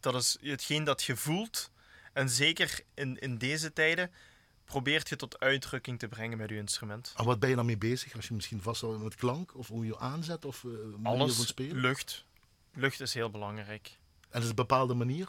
[0.00, 1.70] dat is hetgeen dat je voelt.
[2.12, 4.10] En zeker in, in deze tijden
[4.72, 7.12] probeert je tot uitdrukking te brengen met je instrument.
[7.16, 8.14] En wat ben je dan mee bezig?
[8.16, 11.46] Als je misschien vasthoudt met klank of hoe je aanzet of uh, manier van Alles,
[11.46, 11.76] spelen?
[11.76, 12.24] lucht.
[12.74, 13.86] Lucht is heel belangrijk.
[14.20, 15.28] En is het een bepaalde manier?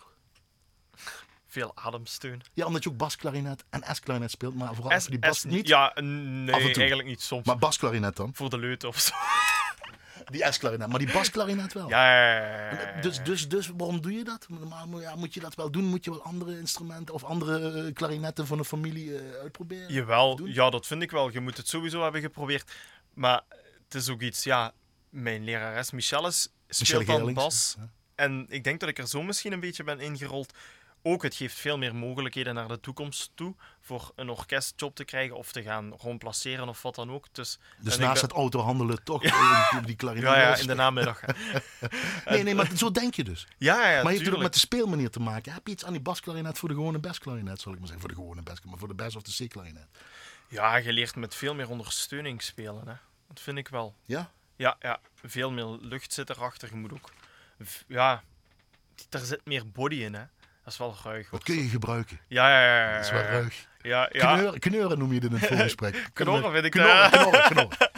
[1.47, 2.41] Veel ademsteun.
[2.53, 5.67] Ja, omdat je ook basklarinet en S-klarinet speelt, maar vooral S- die bas S- niet.
[5.67, 7.45] Ja, nee, eigenlijk niet soms.
[7.45, 8.31] Maar basklarinet dan?
[8.33, 9.11] Voor de leut of zo.
[10.31, 11.89] Die S-klarinet, maar die basklarinet wel.
[11.89, 12.99] Ja.
[13.01, 14.45] Dus, dus, dus waarom doe je dat?
[14.49, 15.83] Moet- ja, moet je dat wel doen?
[15.83, 19.93] Moet je wel andere instrumenten of andere eh, klarinetten van de familie eh, uitproberen?
[19.93, 20.53] Jawel, doen?
[20.53, 21.29] ja, dat vind ik wel.
[21.31, 22.71] Je moet het sowieso hebben geprobeerd.
[23.13, 23.41] Maar
[23.83, 24.71] het is ook iets, ja,
[25.09, 27.75] mijn lerares Michelle is- Michelle speelt dan bas.
[27.77, 27.89] ja.
[28.15, 30.53] En ik denk dat ik er zo misschien een beetje ben ingerold.
[31.05, 33.55] Ook, het geeft veel meer mogelijkheden naar de toekomst toe.
[33.81, 37.27] Voor een orkestjob te krijgen of te gaan rondplaceren of wat dan ook.
[37.31, 39.21] Dus, Dus naast ben- het autohandelen toch
[39.85, 40.23] die, klarinet.
[40.31, 41.21] Ja, ja, in de namiddag.
[42.25, 43.47] Nee, nee, maar zo denk je dus.
[43.57, 45.53] Ja, ja, maar heeft het ook met de speelmanier te maken?
[45.53, 48.07] Heb je iets aan die basklarinet voor de gewone basklarinet, zal ik maar zeggen.
[48.07, 49.87] Voor de gewone bas, maar voor de bas of de C-klarinet.
[50.47, 52.87] Ja, je leert met veel meer ondersteuning spelen.
[52.87, 52.93] Hè.
[53.27, 53.95] Dat vind ik wel.
[54.05, 54.31] Ja?
[54.55, 56.69] Ja, ja, veel meer lucht zit erachter.
[56.69, 57.11] Je moet ook...
[57.87, 58.23] Ja,
[59.09, 60.23] er zit meer body in, hè.
[60.63, 61.29] Dat is wel ruig.
[61.29, 62.19] Dat kun je gebruiken.
[62.27, 62.89] Ja, ja, ja.
[62.89, 63.65] ja, Dat is wel ruig.
[63.81, 64.33] Ja, ja.
[64.35, 66.09] Kneuren, kneuren noem je het in het voorgesprek.
[66.13, 67.21] Knorren vind ik Knorren, dat.
[67.21, 67.91] knorren, knorren.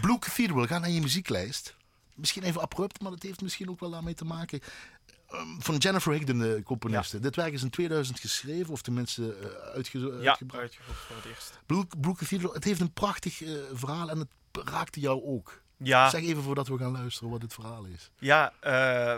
[0.00, 1.74] Blue Cathedral, ga naar je muzieklijst.
[2.14, 4.60] Misschien even abrupt, maar dat heeft misschien ook wel daarmee te maken.
[5.30, 7.20] Ehm, van Jennifer Higdon, de componiste.
[7.20, 10.76] Dit werk is in 2000 geschreven, of tenminste eh, uitge Ja, uitgebracht.
[11.06, 11.58] voor het eerst.
[11.66, 14.28] Blue, Blue Cathedral, het heeft een prachtig eh, verhaal en het
[14.68, 15.60] raakte jou ook.
[15.76, 18.10] Ja, Zeg even voordat we gaan luisteren wat het verhaal is.
[18.18, 19.16] ja eh,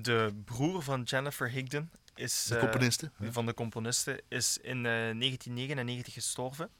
[0.00, 2.44] de broer van Jennifer Higdon is...
[2.44, 3.10] De eh, componiste.
[3.20, 6.70] van de componisten is in eh, 1999 gestorven.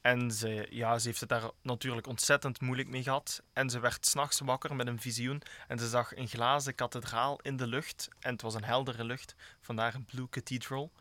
[0.00, 3.42] En ze, ja, ze heeft het daar natuurlijk ontzettend moeilijk mee gehad.
[3.52, 5.42] En ze werd s'nachts wakker met een visioen.
[5.68, 8.08] En ze zag een glazen kathedraal in de lucht.
[8.20, 10.92] En het was een heldere lucht, vandaar een Blue Cathedral.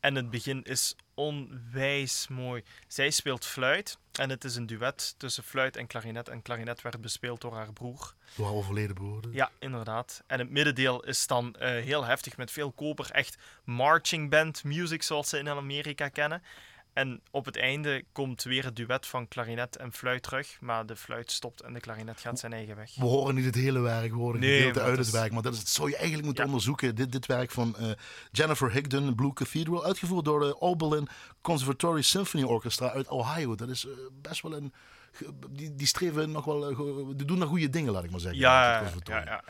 [0.00, 2.62] En het begin is onwijs mooi.
[2.88, 3.98] Zij speelt fluit.
[4.16, 6.28] En het is een duet tussen fluit en klarinet.
[6.28, 8.14] En klarinet werd bespeeld door haar broer.
[8.36, 9.22] Door haar overleden broer.
[9.30, 10.22] Ja, inderdaad.
[10.26, 13.10] En het middendeel is dan eh, heel heftig met veel koper.
[13.10, 16.42] Echt marching band music zoals ze in Amerika kennen.
[16.96, 20.56] En op het einde komt weer het duet van klarinet en fluit terug.
[20.60, 22.94] Maar de fluit stopt en de klarinet gaat zijn eigen weg.
[22.94, 25.32] We horen niet het hele werk, we horen Nee, uit het is- werk.
[25.32, 26.48] Maar dat, is, dat zou je eigenlijk moeten Ja.
[26.50, 26.94] onderzoeken.
[26.94, 27.90] Dit, dit werk van eh,
[28.30, 29.84] Jennifer Higdon, Blue Cathedral.
[29.84, 31.08] Uitgevoerd door de Oberlin
[31.40, 33.54] Conservatory Symphony Orchestra uit Ohio.
[33.54, 33.92] Dat is eh,
[34.22, 34.72] best wel een...
[35.50, 36.70] Die, die streven nog wel...
[36.70, 36.78] eh,
[37.16, 38.40] die doen nog goede dingen, laat ik maar zeggen.
[38.40, 39.42] Ja, ja, ja.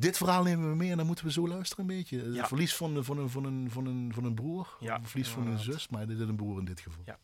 [0.00, 2.18] Dit verhaal nemen we mee en dan moeten we zo luisteren een beetje.
[2.22, 2.46] Het Ja.
[2.46, 4.76] verlies van, van, een, van, een, van, een, van een broer.
[4.80, 5.88] Ja, verlies van een zus.
[5.88, 7.02] Maar dit is een broer in dit geval.
[7.06, 7.18] Ja.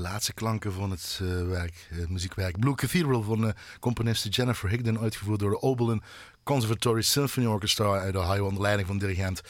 [0.00, 4.98] Laatste klanken van het, eh, werk, het muziekwerk Blue Cathedral van uh, componiste Jennifer Higdon,
[4.98, 6.02] uitgevoerd door de Oberlin
[6.42, 9.40] Conservatory Symphony Orchestra uit Ohio onder leiding van dirigent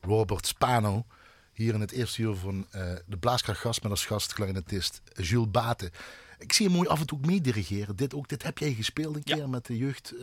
[0.00, 1.06] Robert Spano.
[1.52, 5.90] Hier in het eerste uur van uh, de Blaaskrachtgast met als gast clarinetist Jules Baten.
[6.38, 7.96] Ik zie je mooi af en toe meedirigeren.
[7.96, 10.14] Dit, ook, dit heb jij gespeeld een keer met de Jeugd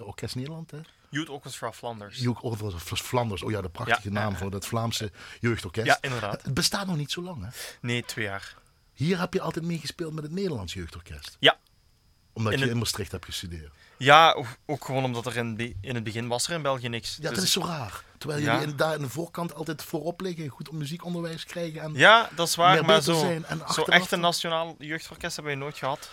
[0.00, 0.80] Orkest Nederland, hè?
[1.14, 2.18] Youth Orchestra Flanders.
[2.18, 5.10] Youth Orchestra Flanders, oh ja, de prachtige naam voor dat Vlaamse
[5.40, 5.86] jeugdorkest.
[5.86, 6.42] Ja, inderdaad.
[6.42, 7.48] Het bestaat nog niet zo lang, hè?
[7.80, 8.54] Nee, twee jaar.
[8.94, 11.36] Hier heb je altijd meegespeeld met het Nederlands jeugdorkest.
[11.40, 11.58] Ja.
[12.32, 13.72] Omdat je in Maastricht hebt gestudeerd.
[13.98, 17.16] Ja, ook gewoon omdat er in, in het begin was er in België niks.
[17.16, 18.04] Ja, dat dus is zo raar.
[18.18, 21.80] Terwijl jullie in, daar in de voorkant altijd voorop liggen, goed om muziekonderwijs krijgen.
[21.80, 23.40] En ja, dat is waar, maar zo,
[23.72, 26.10] zo echt een nationaal jeugdorkest hebben we nooit gehad.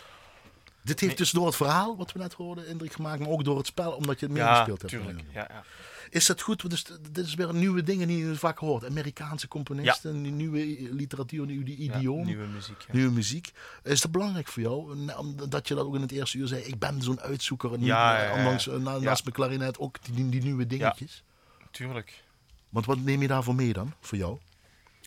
[0.81, 3.57] Dit heeft dus door het verhaal, wat we net hoorden, indruk gemaakt, maar ook door
[3.57, 5.03] het spel, omdat je het meegespeeld ja, hebt.
[5.03, 5.25] Tuurlijk.
[5.33, 5.63] Ja, ja.
[6.11, 6.69] Is dat goed?
[6.69, 8.85] Dus, dit is weer nieuwe dingen die je vaak hoort.
[8.85, 12.25] Amerikaanse componisten, nieuwe literatuur, nieuwe idioom.
[12.25, 12.85] nieuwe muziek.
[12.91, 13.51] Nieuwe muziek.
[13.83, 15.05] Is dat belangrijk voor jou?
[15.49, 16.61] Dat je dat ook in het eerste uur zei.
[16.61, 17.73] Ik ben zo'n uitzoeker.
[17.73, 21.23] En ja, ondanks, naast mijn klarinet ook die, die, nieuwe dingetjes.
[21.71, 22.23] tuurlijk.
[22.69, 24.37] Want wat neem je daarvoor mee dan, voor jou?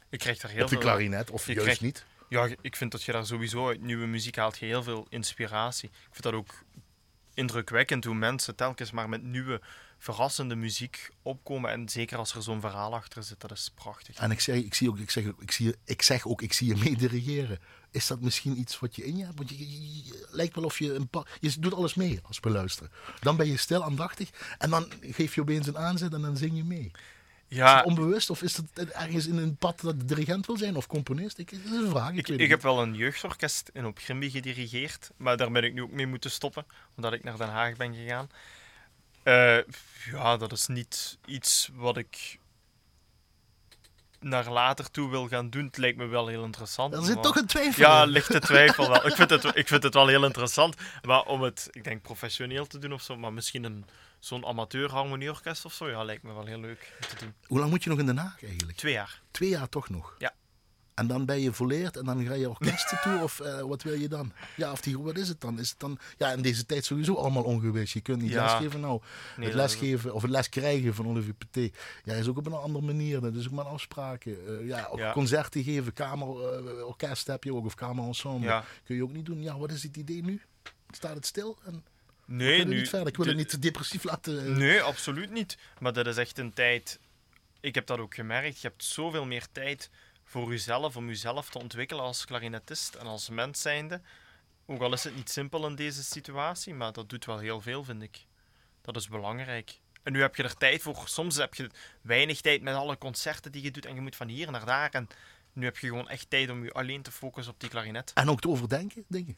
[0.08, 2.04] Ik krijg er heel Op de klarinet, of juist krijgt, niet?
[2.28, 5.88] Ja, ik vind dat je daar sowieso uit nieuwe muziek haalt je heel veel inspiratie.
[5.88, 6.64] Ik vind dat ook
[7.34, 9.60] indrukwekkend hoe mensen telkens maar met nieuwe,
[10.04, 11.70] verrassende muziek opkomen.
[11.70, 14.16] En zeker als er zo'n verhaal achter zit, dat is prachtig.
[14.16, 16.66] En ik, zeg, ik, zie ook, ik, zeg, ik, zie, ik zeg ook, ik zie
[16.66, 17.58] je mee dirigeren.
[17.90, 19.36] Is dat misschien iets wat je in je hebt?
[19.36, 21.38] Want je, lijkt wel of je een paar...
[21.40, 22.90] Je doet alles mee als we luisteren.
[23.20, 24.30] Dan ben je stil, aandachtig.
[24.58, 26.90] En dan geef je opeens een aanzet en dan zing je mee.
[27.48, 27.70] Ja.
[27.70, 30.76] Is het onbewust of is het ergens in een pad dat de dirigent wil zijn
[30.76, 31.38] of componist?
[31.38, 32.12] Ik, dat is een vraag.
[32.12, 35.82] Ik, ik, heb wel een jeugdorkest in op Grimby gedirigeerd, maar daar ben ik nu
[35.82, 38.28] ook mee moeten stoppen, omdat ik naar Den Haag ben gegaan.
[39.24, 39.58] Uh,
[40.12, 42.38] ja, dat is niet iets wat ik
[44.20, 45.64] naar later toe wil gaan doen.
[45.64, 46.94] Het lijkt me wel heel interessant.
[46.94, 49.06] Er zit toch een twijfel Ja, lichte twijfel wel.
[49.06, 52.66] ik, vind het, ik vind het wel heel interessant, maar om het, ik denk, professioneel
[52.66, 53.84] te doen of zo, maar misschien een
[54.18, 57.34] zo'n amateur harmonieorkest of zo, ja, lijkt me wel heel leuk te doen.
[57.46, 58.78] Hoe lang moet je nog in Den Haag eigenlijk?
[58.78, 59.20] Twee jaar.
[59.30, 60.14] Twee jaar toch nog?
[60.18, 60.32] Ja.
[60.94, 63.94] En dan ben je volleerd en dan ga je orkesten toe of uh, wat wil
[63.94, 64.32] je dan?
[64.56, 65.58] Ja, of die, wat is het dan?
[65.58, 67.92] Is het dan ja, in deze tijd sowieso allemaal ongewis.
[67.92, 68.44] Je kunt niet ja.
[68.44, 68.80] lesgeven.
[68.80, 69.00] Nou,
[69.36, 72.52] nee, het lesgeven of het les krijgen van Olivier Peté, ja, is ook op een
[72.52, 73.20] andere manier.
[73.20, 74.36] Dat is ook maar afspraken.
[74.48, 78.48] Uh, ja, ja, concerten geven, kamerorkest uh, heb je ook of kamerensemble.
[78.48, 78.64] Ja.
[78.84, 79.42] Kun je ook niet doen.
[79.42, 80.40] Ja, wat is het idee nu?
[80.90, 81.58] Staat het stil?
[81.64, 81.84] En
[82.26, 83.08] Nee, nu, niet verder.
[83.08, 84.46] Ik wil het niet te depressief laten.
[84.46, 84.56] Eh.
[84.56, 85.58] Nee, absoluut niet.
[85.78, 86.98] Maar dat is echt een tijd.
[87.60, 88.60] Ik heb dat ook gemerkt.
[88.60, 89.90] Je hebt zoveel meer tijd
[90.34, 94.00] voor jezelf, om jezelf te ontwikkelen als klarinetist en als mens zijnde.
[94.66, 97.84] Ook al is het niet simpel in deze situatie, maar dat doet wel heel veel,
[97.84, 98.26] vind ik.
[98.80, 99.80] Dat is belangrijk.
[100.02, 101.02] En nu heb je er tijd voor.
[101.04, 101.70] Soms heb je
[102.00, 104.90] weinig tijd met alle concerten die je doet en je moet van hier naar daar.
[104.90, 105.08] En
[105.52, 108.12] nu heb je gewoon echt tijd om je alleen te focussen op die klarinet.
[108.14, 109.34] En ook te overdenken, denk je?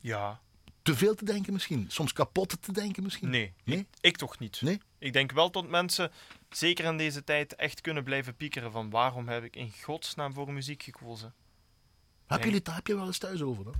[0.00, 0.40] Ja,
[0.82, 1.86] te veel te denken misschien?
[1.88, 3.30] Soms kapot te denken misschien?
[3.30, 3.78] Nee, nee?
[3.78, 4.60] Ik, ik, toch niet.
[4.60, 4.80] Nee?
[4.98, 6.12] Ik denk wel dat mensen,
[6.50, 10.52] zeker in deze tijd, echt kunnen blijven piekeren van waarom heb ik in godsnaam voor
[10.52, 11.34] muziek gekozen.
[12.26, 13.74] Heb, jullie, heb je wel eens thuis over dan?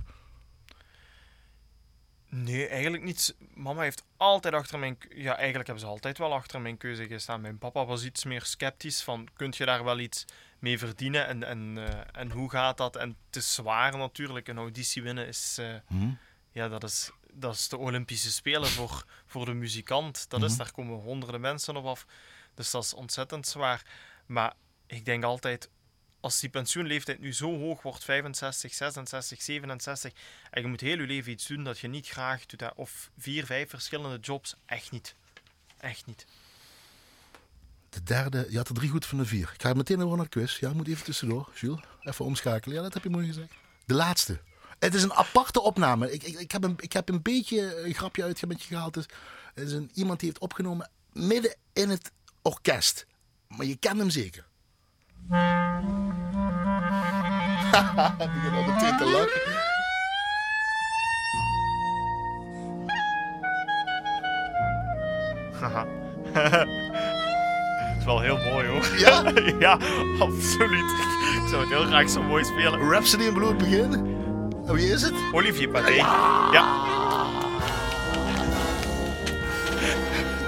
[2.29, 3.35] Nee, eigenlijk niet.
[3.53, 4.97] Mama heeft altijd achter mijn...
[5.09, 7.41] Ja, eigenlijk hebben ze altijd wel achter mijn keuze gestaan.
[7.41, 10.25] Mijn papa was iets meer sceptisch van, kun je daar wel iets
[10.59, 12.95] mee verdienen en, en, uh, en hoe gaat dat?
[12.95, 15.57] En het is zwaar natuurlijk, een auditie winnen is...
[15.59, 16.17] Uh, hmm
[16.57, 20.29] ja, dat is, dat is de Olympische Spelen voor, voor de muzikant.
[20.29, 20.57] Dat is, mhm.
[20.57, 22.05] daar komen honderden mensen op af.
[22.53, 23.85] Dus dat is ontzettend zwaar.
[24.25, 24.53] Maar
[24.87, 25.69] ik denk altijd,
[26.19, 30.13] als die pensioenleeftijd nu zo hoog wordt, 65, 66, 67,
[30.49, 33.45] en je moet heel je leven iets doen dat je niet graag doet, of vier,
[33.45, 35.15] vijf verschillende jobs, echt niet.
[35.77, 36.25] Echt niet.
[37.89, 39.51] De derde, je had er drie goed van de vier.
[39.53, 40.59] Ik ga meteen naar de quiz.
[40.59, 41.79] Ja, moet even tussendoor, Jules.
[42.01, 42.75] Even omschakelen.
[42.75, 43.53] Ja, dat heb je mooi gezegd.
[43.85, 44.39] De laatste.
[44.79, 46.11] Het is een aparte opname.
[46.11, 48.93] Ik, ik, ik, heb, een, ik heb een beetje een grapje uit met je gehaald.
[48.93, 49.05] Dus
[49.53, 52.11] het is een, iemand die heeft opgenomen midden in het
[52.41, 53.05] orkest.
[53.47, 54.45] Maar je kent hem zeker.
[58.17, 59.41] Ik begin al meteen te lachen.
[65.59, 65.85] Haha.
[67.87, 68.97] Het is wel heel mooi hoor.
[68.97, 69.31] Ja?
[69.65, 69.79] ja,
[70.19, 70.91] absoluut.
[71.41, 72.89] Ik zou het heel graag zo mooi spelen.
[72.89, 74.16] Rhapsody in Blue begin.
[74.67, 75.13] Wie is het?
[75.31, 75.91] Olivier Paté.
[75.91, 76.49] Ja.
[76.51, 76.85] ja.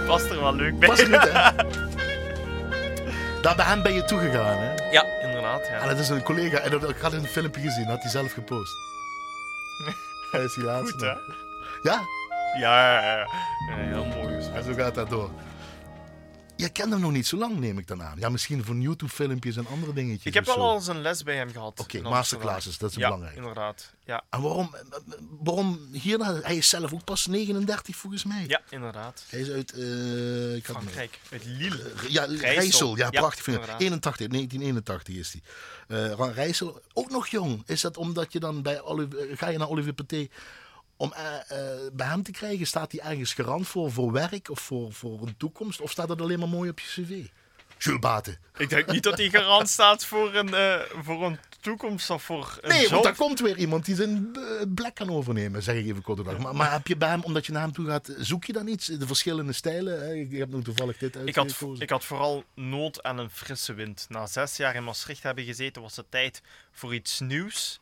[0.05, 0.89] Past er wel leuk bij.
[0.89, 1.51] Niet, hè?
[3.41, 4.73] Daar bij hem ben je toegegaan, hè?
[4.91, 5.67] Ja, inderdaad.
[5.67, 5.79] Ja.
[5.79, 8.31] En dat is een collega, en dat, ik had een filmpje gezien, had hij zelf
[8.31, 8.73] gepost.
[10.31, 10.91] Hij is die laatste.
[10.93, 11.89] Goed, hè?
[11.89, 12.01] Ja?
[12.59, 13.17] Ja, ja, ja.
[13.69, 14.49] ja heel mooi.
[14.53, 15.29] En zo gaat dat door.
[16.61, 18.19] Je kent hem nog niet zo lang, neem ik dan aan.
[18.19, 20.23] Ja, misschien van YouTube-filmpjes en andere dingetjes.
[20.25, 21.79] Ik heb wel al eens een les bij hem gehad.
[21.79, 23.09] Oké, masterclasses, dat is Amsterdam.
[23.19, 23.35] belangrijk.
[23.35, 23.93] Ja, inderdaad.
[24.05, 24.75] Ja, En waarom,
[25.39, 26.19] waarom hier?
[26.43, 28.43] Hij is zelf ook pas 39 volgens mij.
[28.47, 29.23] ja inderdaad.
[29.29, 31.91] Hij is uit eh, ik had Frankrijk, uit Lille.
[32.07, 32.97] Ja, Rijssel.
[32.97, 33.43] Ja, Ja, prachtig.
[33.43, 33.61] vind ik.
[33.63, 33.81] inderdaad.
[33.81, 35.33] 81, 1981 is
[35.87, 36.11] hij.
[36.19, 37.63] Eh Rijssel, ook nog jong.
[37.65, 40.27] Is dat omdat je dan bij Olivier, ga je naar Olivier Paté
[40.99, 42.67] om eh, eh, bij hem te krijgen?
[42.67, 45.81] Staat hij ergens garant voor, voor werk of voor, voor een toekomst?
[45.81, 47.25] Of staat dat alleen maar mooi op je cv?
[47.77, 48.37] Jules Baten.
[48.57, 52.57] Ik denk niet dat hij garant staat voor een, eh, voor een toekomst of voor
[52.61, 52.89] een Nee, job.
[52.91, 54.31] want daar komt weer iemand die zijn
[54.75, 56.37] plek kan overnemen, zeg ik even kort dag.
[56.37, 58.67] Maar, maar heb je bij hem, omdat je naar hem toe gaat, zoek je dan
[58.67, 58.85] iets?
[58.85, 59.99] De verschillende stijlen?
[60.01, 60.13] Hè?
[60.13, 61.83] Ik heb nu toevallig dit Ik had, uitgekozen.
[61.83, 64.05] ik had vooral nood aan een frisse wind.
[64.09, 66.41] Na zes jaar in Maastricht hebben gezeten, was het tijd
[66.71, 67.79] voor iets nieuws.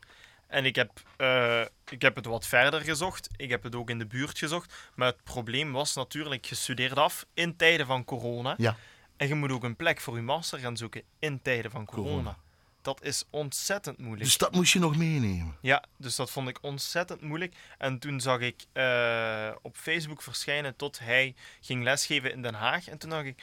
[0.48, 3.28] En ik heb, eh, ik heb het wat verder gezocht.
[3.36, 4.74] Ik heb het ook in de buurt gezocht.
[4.94, 8.54] Maar het probleem was natuurlijk, je studeert af in tijden van corona.
[8.58, 8.76] Ja.
[9.16, 12.10] En je moet ook een plek voor je master gaan zoeken in tijden van corona.
[12.10, 12.36] Corona.
[12.82, 14.24] Dat is ontzettend moeilijk.
[14.24, 15.56] Dus dat moest je nog meenemen.
[15.60, 17.54] Ja, dus dat vond ik ontzettend moeilijk.
[17.78, 22.88] En toen zag ik eh, op Facebook verschijnen tot hij ging lesgeven in Den Haag.
[22.88, 23.42] En toen dacht ik,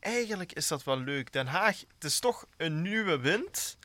[0.00, 1.32] eigenlijk is dat wel leuk.
[1.32, 3.76] Den Haag, het is toch een nieuwe wind.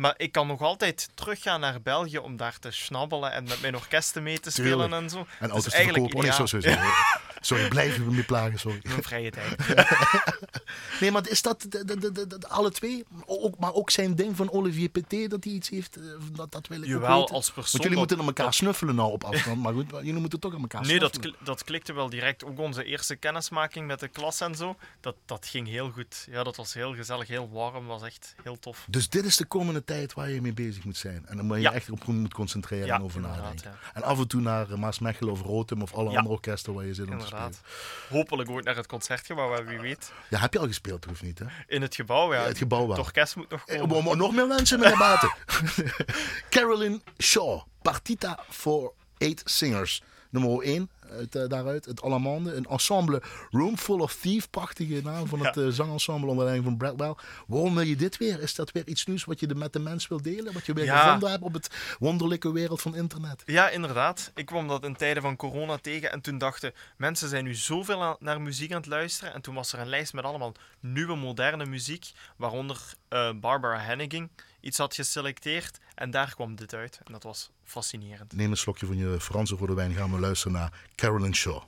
[0.00, 3.76] Maar ik kan nog altijd teruggaan naar België om daar te snabbelen en met mijn
[3.76, 4.92] orkesten mee te spelen Tuurlijk.
[5.02, 5.18] en zo.
[5.18, 6.30] En Dus auto's te eigenlijk verkopen.
[6.30, 7.18] Oh, nee, sorry, sorry, sorry.
[7.42, 8.80] Sorry, blijf je me plagen, sorry.
[8.82, 9.56] Mijn vrije tijd.
[11.00, 13.04] Nee, maar is dat de, de, de, alle twee?
[13.26, 15.96] Ook, maar ook zijn ding van Olivier Pété dat hij iets heeft?
[15.96, 17.62] eh, Dat, dat wil ik Jawel, als persoon.
[17.62, 19.62] Want jullie dat- moeten aan elkaar snuffelen nou op afstand.
[19.62, 21.38] Maar goed, jullie moeten toch aan elkaar Nee, dat, snuffelen.
[21.38, 22.44] kl- dat klikte wel direct.
[22.44, 24.76] Ook onze eerste kennismaking met de klas en zo.
[25.00, 26.26] Dat, dat ging heel goed.
[26.30, 27.86] Ja, dat was heel gezellig, heel warm.
[27.86, 28.84] Was echt heel tof.
[28.88, 31.26] Dus dit is de komende tijd waar je mee bezig moet zijn.
[31.26, 31.72] En dan moet je Ja.
[31.72, 33.70] echt op moet concentreren Ja, en over nadenken.
[33.70, 33.78] ja.
[33.94, 36.94] En af en toe naar eh, Maasmechelen of Rotem of alle andere orkesten waar je
[36.94, 37.54] zit om te spelen.
[38.08, 40.12] Hopelijk ooit naar het concertgebouw, hè, wie weet.
[40.28, 41.38] Ja, heb je al gespeeld, of niet?
[41.38, 41.44] Hè?
[41.66, 42.42] In het gebouw, ja.
[42.42, 42.96] Het gebouw wel.
[42.96, 43.96] Het orkest moet nog Eh, komen.
[43.96, 45.34] om- om nog meer mensen met baten.
[46.50, 50.02] Carolyn Shaw, Partita for Eight Singers.
[50.30, 52.54] Nummer 1 uit, eh, daaruit, het Allemande.
[52.54, 54.46] Een ensemble Room Full of Thieves.
[54.46, 55.62] Prachtige naam van het Ja.
[55.62, 57.14] eh, zangensemble onder leiding van Bradwell.
[57.46, 58.40] Waarom wil je dit weer?
[58.42, 60.52] Is dat weer iets nieuws wat je de- met de mens wil delen?
[60.52, 61.02] Wat je weer Ja.
[61.04, 63.42] gevonden hebt op het wonderlijke wereld van internet?
[63.46, 64.30] Ja, inderdaad.
[64.34, 68.02] Ik kwam dat in tijden van corona tegen en toen dachten mensen zijn nu zoveel
[68.02, 69.34] aan- naar muziek aan het luisteren.
[69.34, 72.78] En toen was er een lijst met allemaal nieuwe, moderne muziek, waaronder
[73.08, 74.28] eh, Barbara Hannigan
[74.60, 75.78] iets had geselecteerd.
[75.94, 77.00] En daar kwam dit uit.
[77.04, 78.32] En dat was fascinerend.
[78.32, 79.92] Neem een slokje van je Franse rode wijn.
[79.94, 81.62] Gaan we luisteren naar Carolyn Shaw.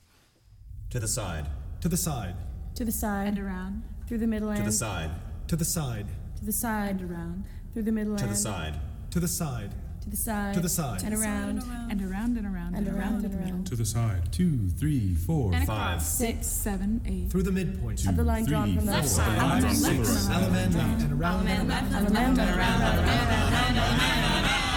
[0.89, 1.45] To the side.
[1.79, 2.35] To the side.
[2.73, 3.27] To the side.
[3.27, 4.75] and around, Through the middle To the end.
[4.75, 5.11] side.
[5.47, 6.05] To the side.
[6.39, 6.89] To the side.
[6.91, 8.39] and around, Through the middle To the end.
[8.39, 8.81] side.
[9.09, 9.71] To the side.
[10.03, 10.55] To the side.
[10.55, 11.03] To the side.
[11.05, 11.63] And around.
[11.91, 13.67] and around and around And around and around.
[13.69, 14.33] To the side.
[14.33, 15.93] Two, three, four, and Five.
[15.99, 16.09] across.
[16.19, 17.31] Six, seven, eight.
[17.31, 18.05] Through the midpoint.
[18.07, 20.27] Of the line drawn from the Left side, five, element, left six.
[20.27, 20.43] and around.
[20.45, 21.49] Element left and around.
[21.49, 22.83] Element left, And around and around.
[22.83, 24.72] A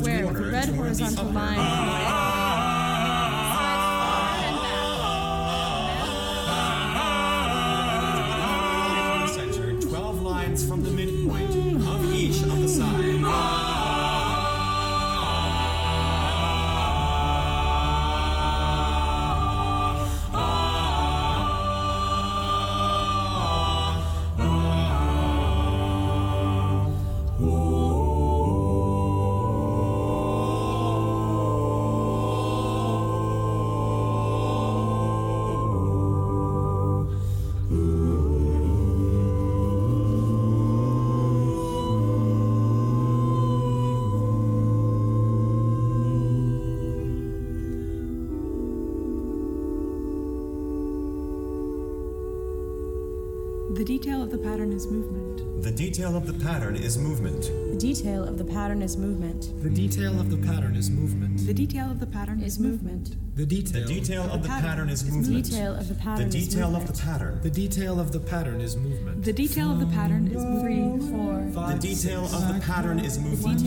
[0.00, 0.50] Where the.
[0.50, 1.97] Red horizontal line.
[53.74, 55.62] The detail of the pattern is movement.
[55.62, 57.42] The detail of the pattern is movement.
[57.72, 59.42] The detail of the pattern is movement.
[59.62, 61.46] The detail of the pattern is movement.
[61.46, 63.16] The detail of the pattern Is is movement.
[63.36, 63.86] The The detail.
[63.86, 65.44] detail of the pattern is The movement.
[65.44, 67.00] detail of the The pattern is detail of the movement.
[67.00, 67.40] pattern.
[67.42, 69.24] The detail of the pattern is movement.
[69.24, 71.54] The detail of the pattern is Three, movement.
[71.54, 71.66] four.
[71.74, 73.58] The detail of the pattern is movement.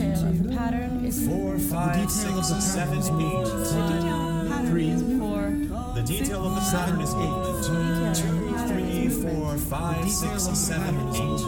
[0.43, 3.45] the pattern is Four, five, detail of the pattern is eight.
[3.45, 5.70] The detail of the pattern is movement.
[5.70, 5.93] four.
[5.95, 8.16] The detail of the pattern is movement.
[8.18, 11.42] Two, three, four, five, six, seven, eight.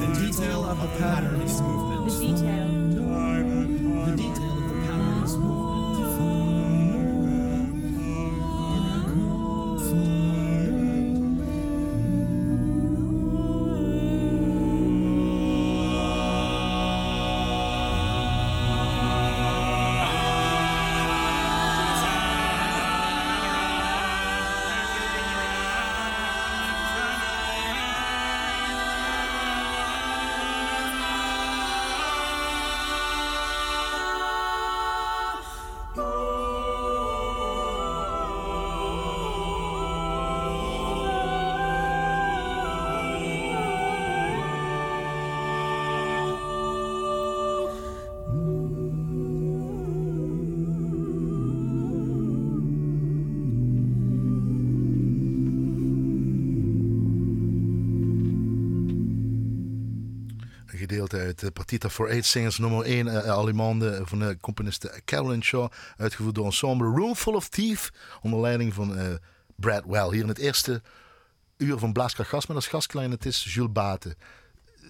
[0.00, 2.10] The detail of the pattern is movement.
[2.10, 2.73] The detail
[61.54, 66.44] Partita for Eight Singers nummer 1, uh, Allemande van de componiste Carolyn Shaw, uitgevoerd door
[66.44, 67.90] ensemble Roomful of Thief,
[68.22, 69.14] onder leiding van eh,
[69.56, 70.10] Brad Well.
[70.10, 70.82] Hier in het eerste
[71.56, 74.16] uur van Blaaskracht Gas, met als gastklein, het is Jules Baten.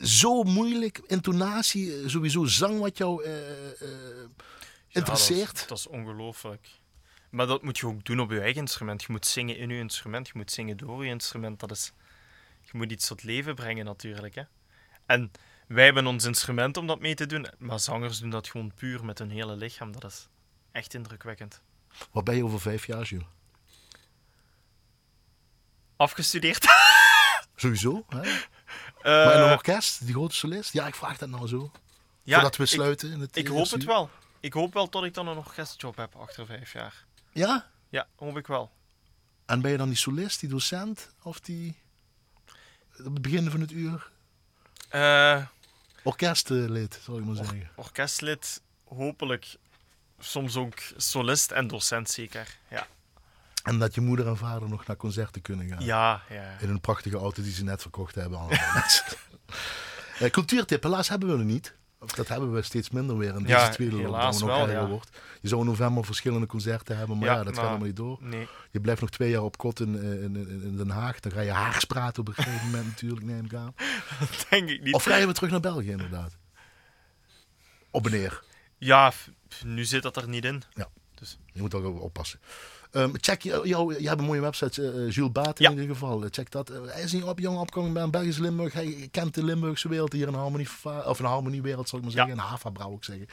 [0.03, 3.89] Zo moeilijk, intonatie, eh, sowieso zang wat jou eh, eh,
[4.89, 5.39] interesseert.
[5.39, 6.69] Ja, dat, is, dat is ongelooflijk.
[7.31, 9.03] Maar dat moet je ook doen op je eigen instrument.
[9.03, 11.61] Je moet zingen in je instrument, je moet zingen door je instrument.
[11.61, 11.93] Dat is,
[12.61, 14.35] je moet iets tot leven brengen natuurlijk.
[14.35, 14.43] Hè?
[15.07, 15.31] En
[15.67, 19.05] wij hebben ons instrument om dat mee te doen, maar zangers doen dat gewoon puur
[19.05, 19.93] met hun hele lichaam.
[19.93, 20.29] Dat is
[20.73, 21.61] echt indrukwekkend.
[22.11, 23.27] Wat ben je over vijf jaar, Jules?
[25.97, 26.67] Afgestudeerd.
[27.57, 28.21] Sowieso, hè?
[28.21, 28.45] Eh,
[29.03, 30.73] maar in een orkest, die grote solist?
[30.73, 31.71] Ja, ik vraag dat nou zo.
[32.23, 33.13] ja, Voordat we ik- sluiten.
[33.13, 34.11] in het Ik, eerste hoop het wel.
[34.41, 37.05] Ik hoop wel dat ik dan een orkestjob heb achter vijf jaar.
[37.33, 37.71] Ja?
[37.89, 38.71] Ja, hoop ik wel.
[39.47, 41.11] En ben je dan die solist, die docent?
[41.23, 41.77] Of die...
[42.99, 44.11] Op het begin van het uur?
[44.95, 45.43] Eh,
[46.03, 47.69] Orkestlid, zal ik maar zeggen.
[47.77, 49.57] orkestlid, hopelijk.
[50.19, 52.57] Soms ook solist en docent zeker.
[52.71, 52.87] Ja,
[53.63, 55.85] En dat je moeder en vader nog naar concerten kunnen gaan.
[55.85, 56.57] ja, ja.
[56.61, 58.39] In een prachtige auto die ze net verkocht hebben.
[58.39, 59.05] allemaal mensen.
[60.19, 61.75] Eh, cultuurtip, helaas hebben we er niet.
[62.15, 64.87] Dat hebben we steeds minder weer in deze Ja, tweede lockdown helaas wel, ja.
[64.87, 65.17] wordt.
[65.41, 68.19] Je zou in november verschillende concerten hebben, maar ja, dat gaat allemaal niet door.
[68.21, 71.21] Nee, Je blijft nog twee jaar op kot in, eh, in, in, in Den Haag.
[71.21, 73.75] Dan ga je Haags praten op een gegeven moment natuurlijk, neem ik aan.
[74.51, 74.95] denk ik niet.
[74.95, 76.37] Of ga je weer terug naar België inderdaad?
[77.91, 78.43] Op wanneer?
[78.79, 79.31] Ja, f-
[79.65, 80.63] nu zit dat er niet in.
[81.53, 82.41] Je moet ook oppassen.
[82.95, 85.71] Ehm, check je, jou, je hebt een mooie website, eh, Jules Baat in Ja.
[85.71, 86.23] ieder geval.
[86.25, 86.69] Eh, Check dat.
[86.87, 88.73] Hij is niet op jong opkoming bij een Belgisch Limburg.
[88.73, 90.69] Hij kent de Limburgse wereld hier in harmonie,
[91.07, 92.21] of een harmoniewereld, zal ik maar Ja.
[92.27, 92.39] zeggen.
[92.43, 93.27] Een Hava-brouw, ik zeggen.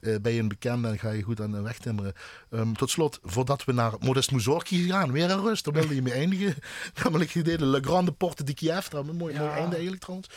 [0.00, 2.12] Eh, ben je een bekende en ga je goed aan de weg timmeren.
[2.50, 5.64] Ehm, tot slot, voordat we naar Modest Mussorgsky gaan, weer een rust.
[5.64, 6.54] Daar wilde je mee eindigen.
[7.04, 8.92] Namelijk gededen Le Grande Porte de Kiev.
[8.92, 10.28] Een mooi, mooi einde eigenlijk trouwens.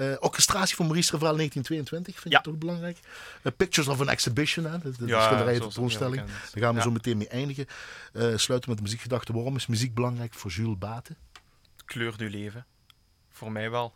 [0.00, 2.38] Eh, orchestratie van Maurice Ravel 1922, vind Ja.
[2.40, 2.98] je toch belangrijk?
[3.42, 4.78] Eh, Pictures of an Exhibition, hè?
[4.78, 5.98] de, de Ja, schilderij bekend is.
[5.98, 6.82] Daar gaan we Ja.
[6.82, 7.66] zo meteen mee eindigen.
[8.12, 9.32] Eh, sluiten met de muziekgedachte.
[9.32, 11.16] Waarom is muziek belangrijk voor Jules Baten?
[11.84, 12.66] Kleurt uw leven.
[13.30, 13.94] Voor mij wel.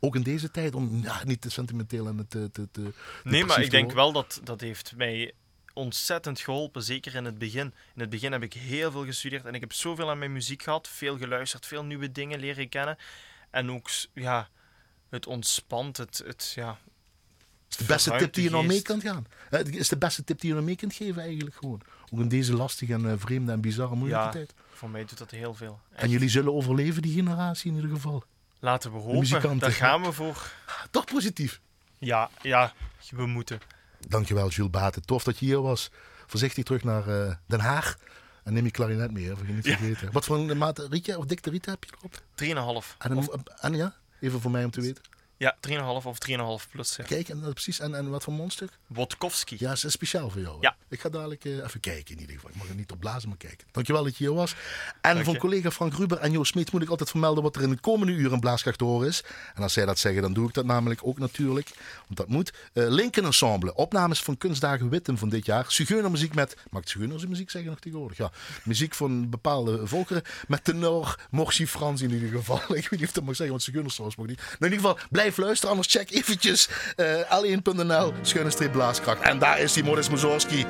[0.00, 2.92] Ook in deze tijd, om ja, niet te sentimenteel en te, te, te
[3.24, 4.02] Nee, maar ik denk worden.
[4.04, 5.32] wel dat dat heeft mij
[5.74, 6.82] ontzettend geholpen.
[6.82, 7.74] Zeker in het begin.
[7.94, 10.62] In het begin heb ik heel veel gestudeerd en ik heb zoveel aan mijn muziek
[10.62, 10.88] gehad.
[10.88, 12.96] Veel geluisterd, veel nieuwe dingen leren kennen.
[13.50, 14.48] En ook, ja,
[15.12, 15.96] het ontspant.
[15.96, 16.78] Het, het, ja,
[17.70, 19.26] is de beste tip die je nog mee kunt gaan.
[19.50, 21.80] Het is de beste tip die je nog mee kunt geven eigenlijk gewoon.
[22.10, 24.30] Ook in deze lastige en eh, vreemde en bizarre moeilijke Ja.
[24.30, 24.54] tijd.
[24.72, 25.80] Voor mij doet dat heel veel.
[25.92, 28.24] En jullie zullen overleven, die generatie in ieder geval.
[28.58, 29.58] Laten we hopen.
[29.58, 30.52] Daar gaan we voor.
[30.90, 31.60] Toch positief.
[31.98, 32.72] Ja, ja,
[33.10, 33.60] we moeten.
[34.08, 35.02] Dankjewel, Jules Baten.
[35.04, 35.90] Tof dat je hier was.
[36.26, 37.96] Voorzichtig terug naar eh, Den Haag.
[38.44, 39.76] En neem je klarinet mee, hè, niet Ja.
[39.76, 40.12] vergeten.
[40.12, 42.22] Wat voor een maat rietje of dikte riet heb je erop?
[42.84, 42.96] 3,5.
[42.98, 43.28] En, een,
[43.60, 45.02] en ja, even voor mij om te weten.
[45.42, 46.96] Ja, 3,5 of 3,5 plus.
[46.96, 47.04] Ja.
[47.04, 47.80] Kijk, en, eh, precies.
[47.80, 48.70] En, en wat voor mondstuk?
[48.86, 49.56] Wodkowski.
[49.58, 50.54] Ja, is speciaal voor jou.
[50.54, 50.60] hè?
[50.60, 50.76] Ja.
[50.88, 52.50] Ik ga dadelijk eh, even kijken in ieder geval.
[52.50, 53.66] Ik mag er niet op blazen, maar kijken.
[53.72, 54.54] Dankjewel dat je hier was.
[55.00, 55.40] En Dank van je.
[55.40, 58.12] collega Frank Ruber en Joost Smeets moet ik altijd vermelden wat er in de komende
[58.12, 59.24] uren in Blaaskracht te horen is.
[59.54, 61.70] En als zij dat zeggen, dan doe ik dat namelijk ook natuurlijk.
[62.06, 62.52] Want dat moet.
[62.72, 63.74] Eh Linken Ensemble.
[63.74, 65.64] Opnames van Kunstdagen Wittem van dit jaar.
[65.68, 66.56] Zigeunermuziek met...
[66.70, 68.16] Mag ik Zigeuners muziek zeggen nog tegenwoordig?
[68.18, 68.30] Ja.
[68.64, 70.22] Muziek van bepaalde volkeren.
[70.48, 72.56] Met tenor Morsi Frans in ieder geval.
[72.76, 74.38] ik weet niet of dat mag zeggen, want Zigeuners trouwens mag niet.
[74.38, 75.70] Nou, in ieder geval, blijf luisteren.
[75.70, 79.20] Anders check eventjes eh l1.nl, schuine Blaaskracht.
[79.20, 80.66] En daar is die Modest Mussorgsky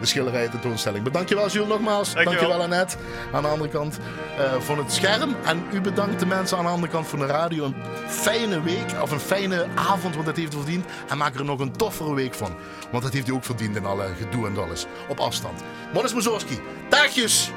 [0.00, 1.04] de schilderij tentoonstelling.
[1.04, 2.12] Bedankt je wel, Jules, nogmaals.
[2.12, 2.40] Dankjewel.
[2.40, 2.96] Dankjewel, Annette.
[3.32, 3.98] Aan de andere kant
[4.38, 5.36] eh, van het scherm.
[5.44, 7.64] En u bedankt de mensen aan de andere kant van de radio.
[7.64, 7.74] Een
[8.08, 10.84] fijne week, of een fijne avond, want dat heeft u verdiend.
[11.08, 12.56] En maak er nog een toffere week van.
[12.90, 14.86] Want dat heeft u ook verdiend in alle gedoe en alles.
[15.08, 15.60] Op afstand.
[15.92, 16.58] Modest Mussorgsky.
[16.88, 17.50] Dagjes!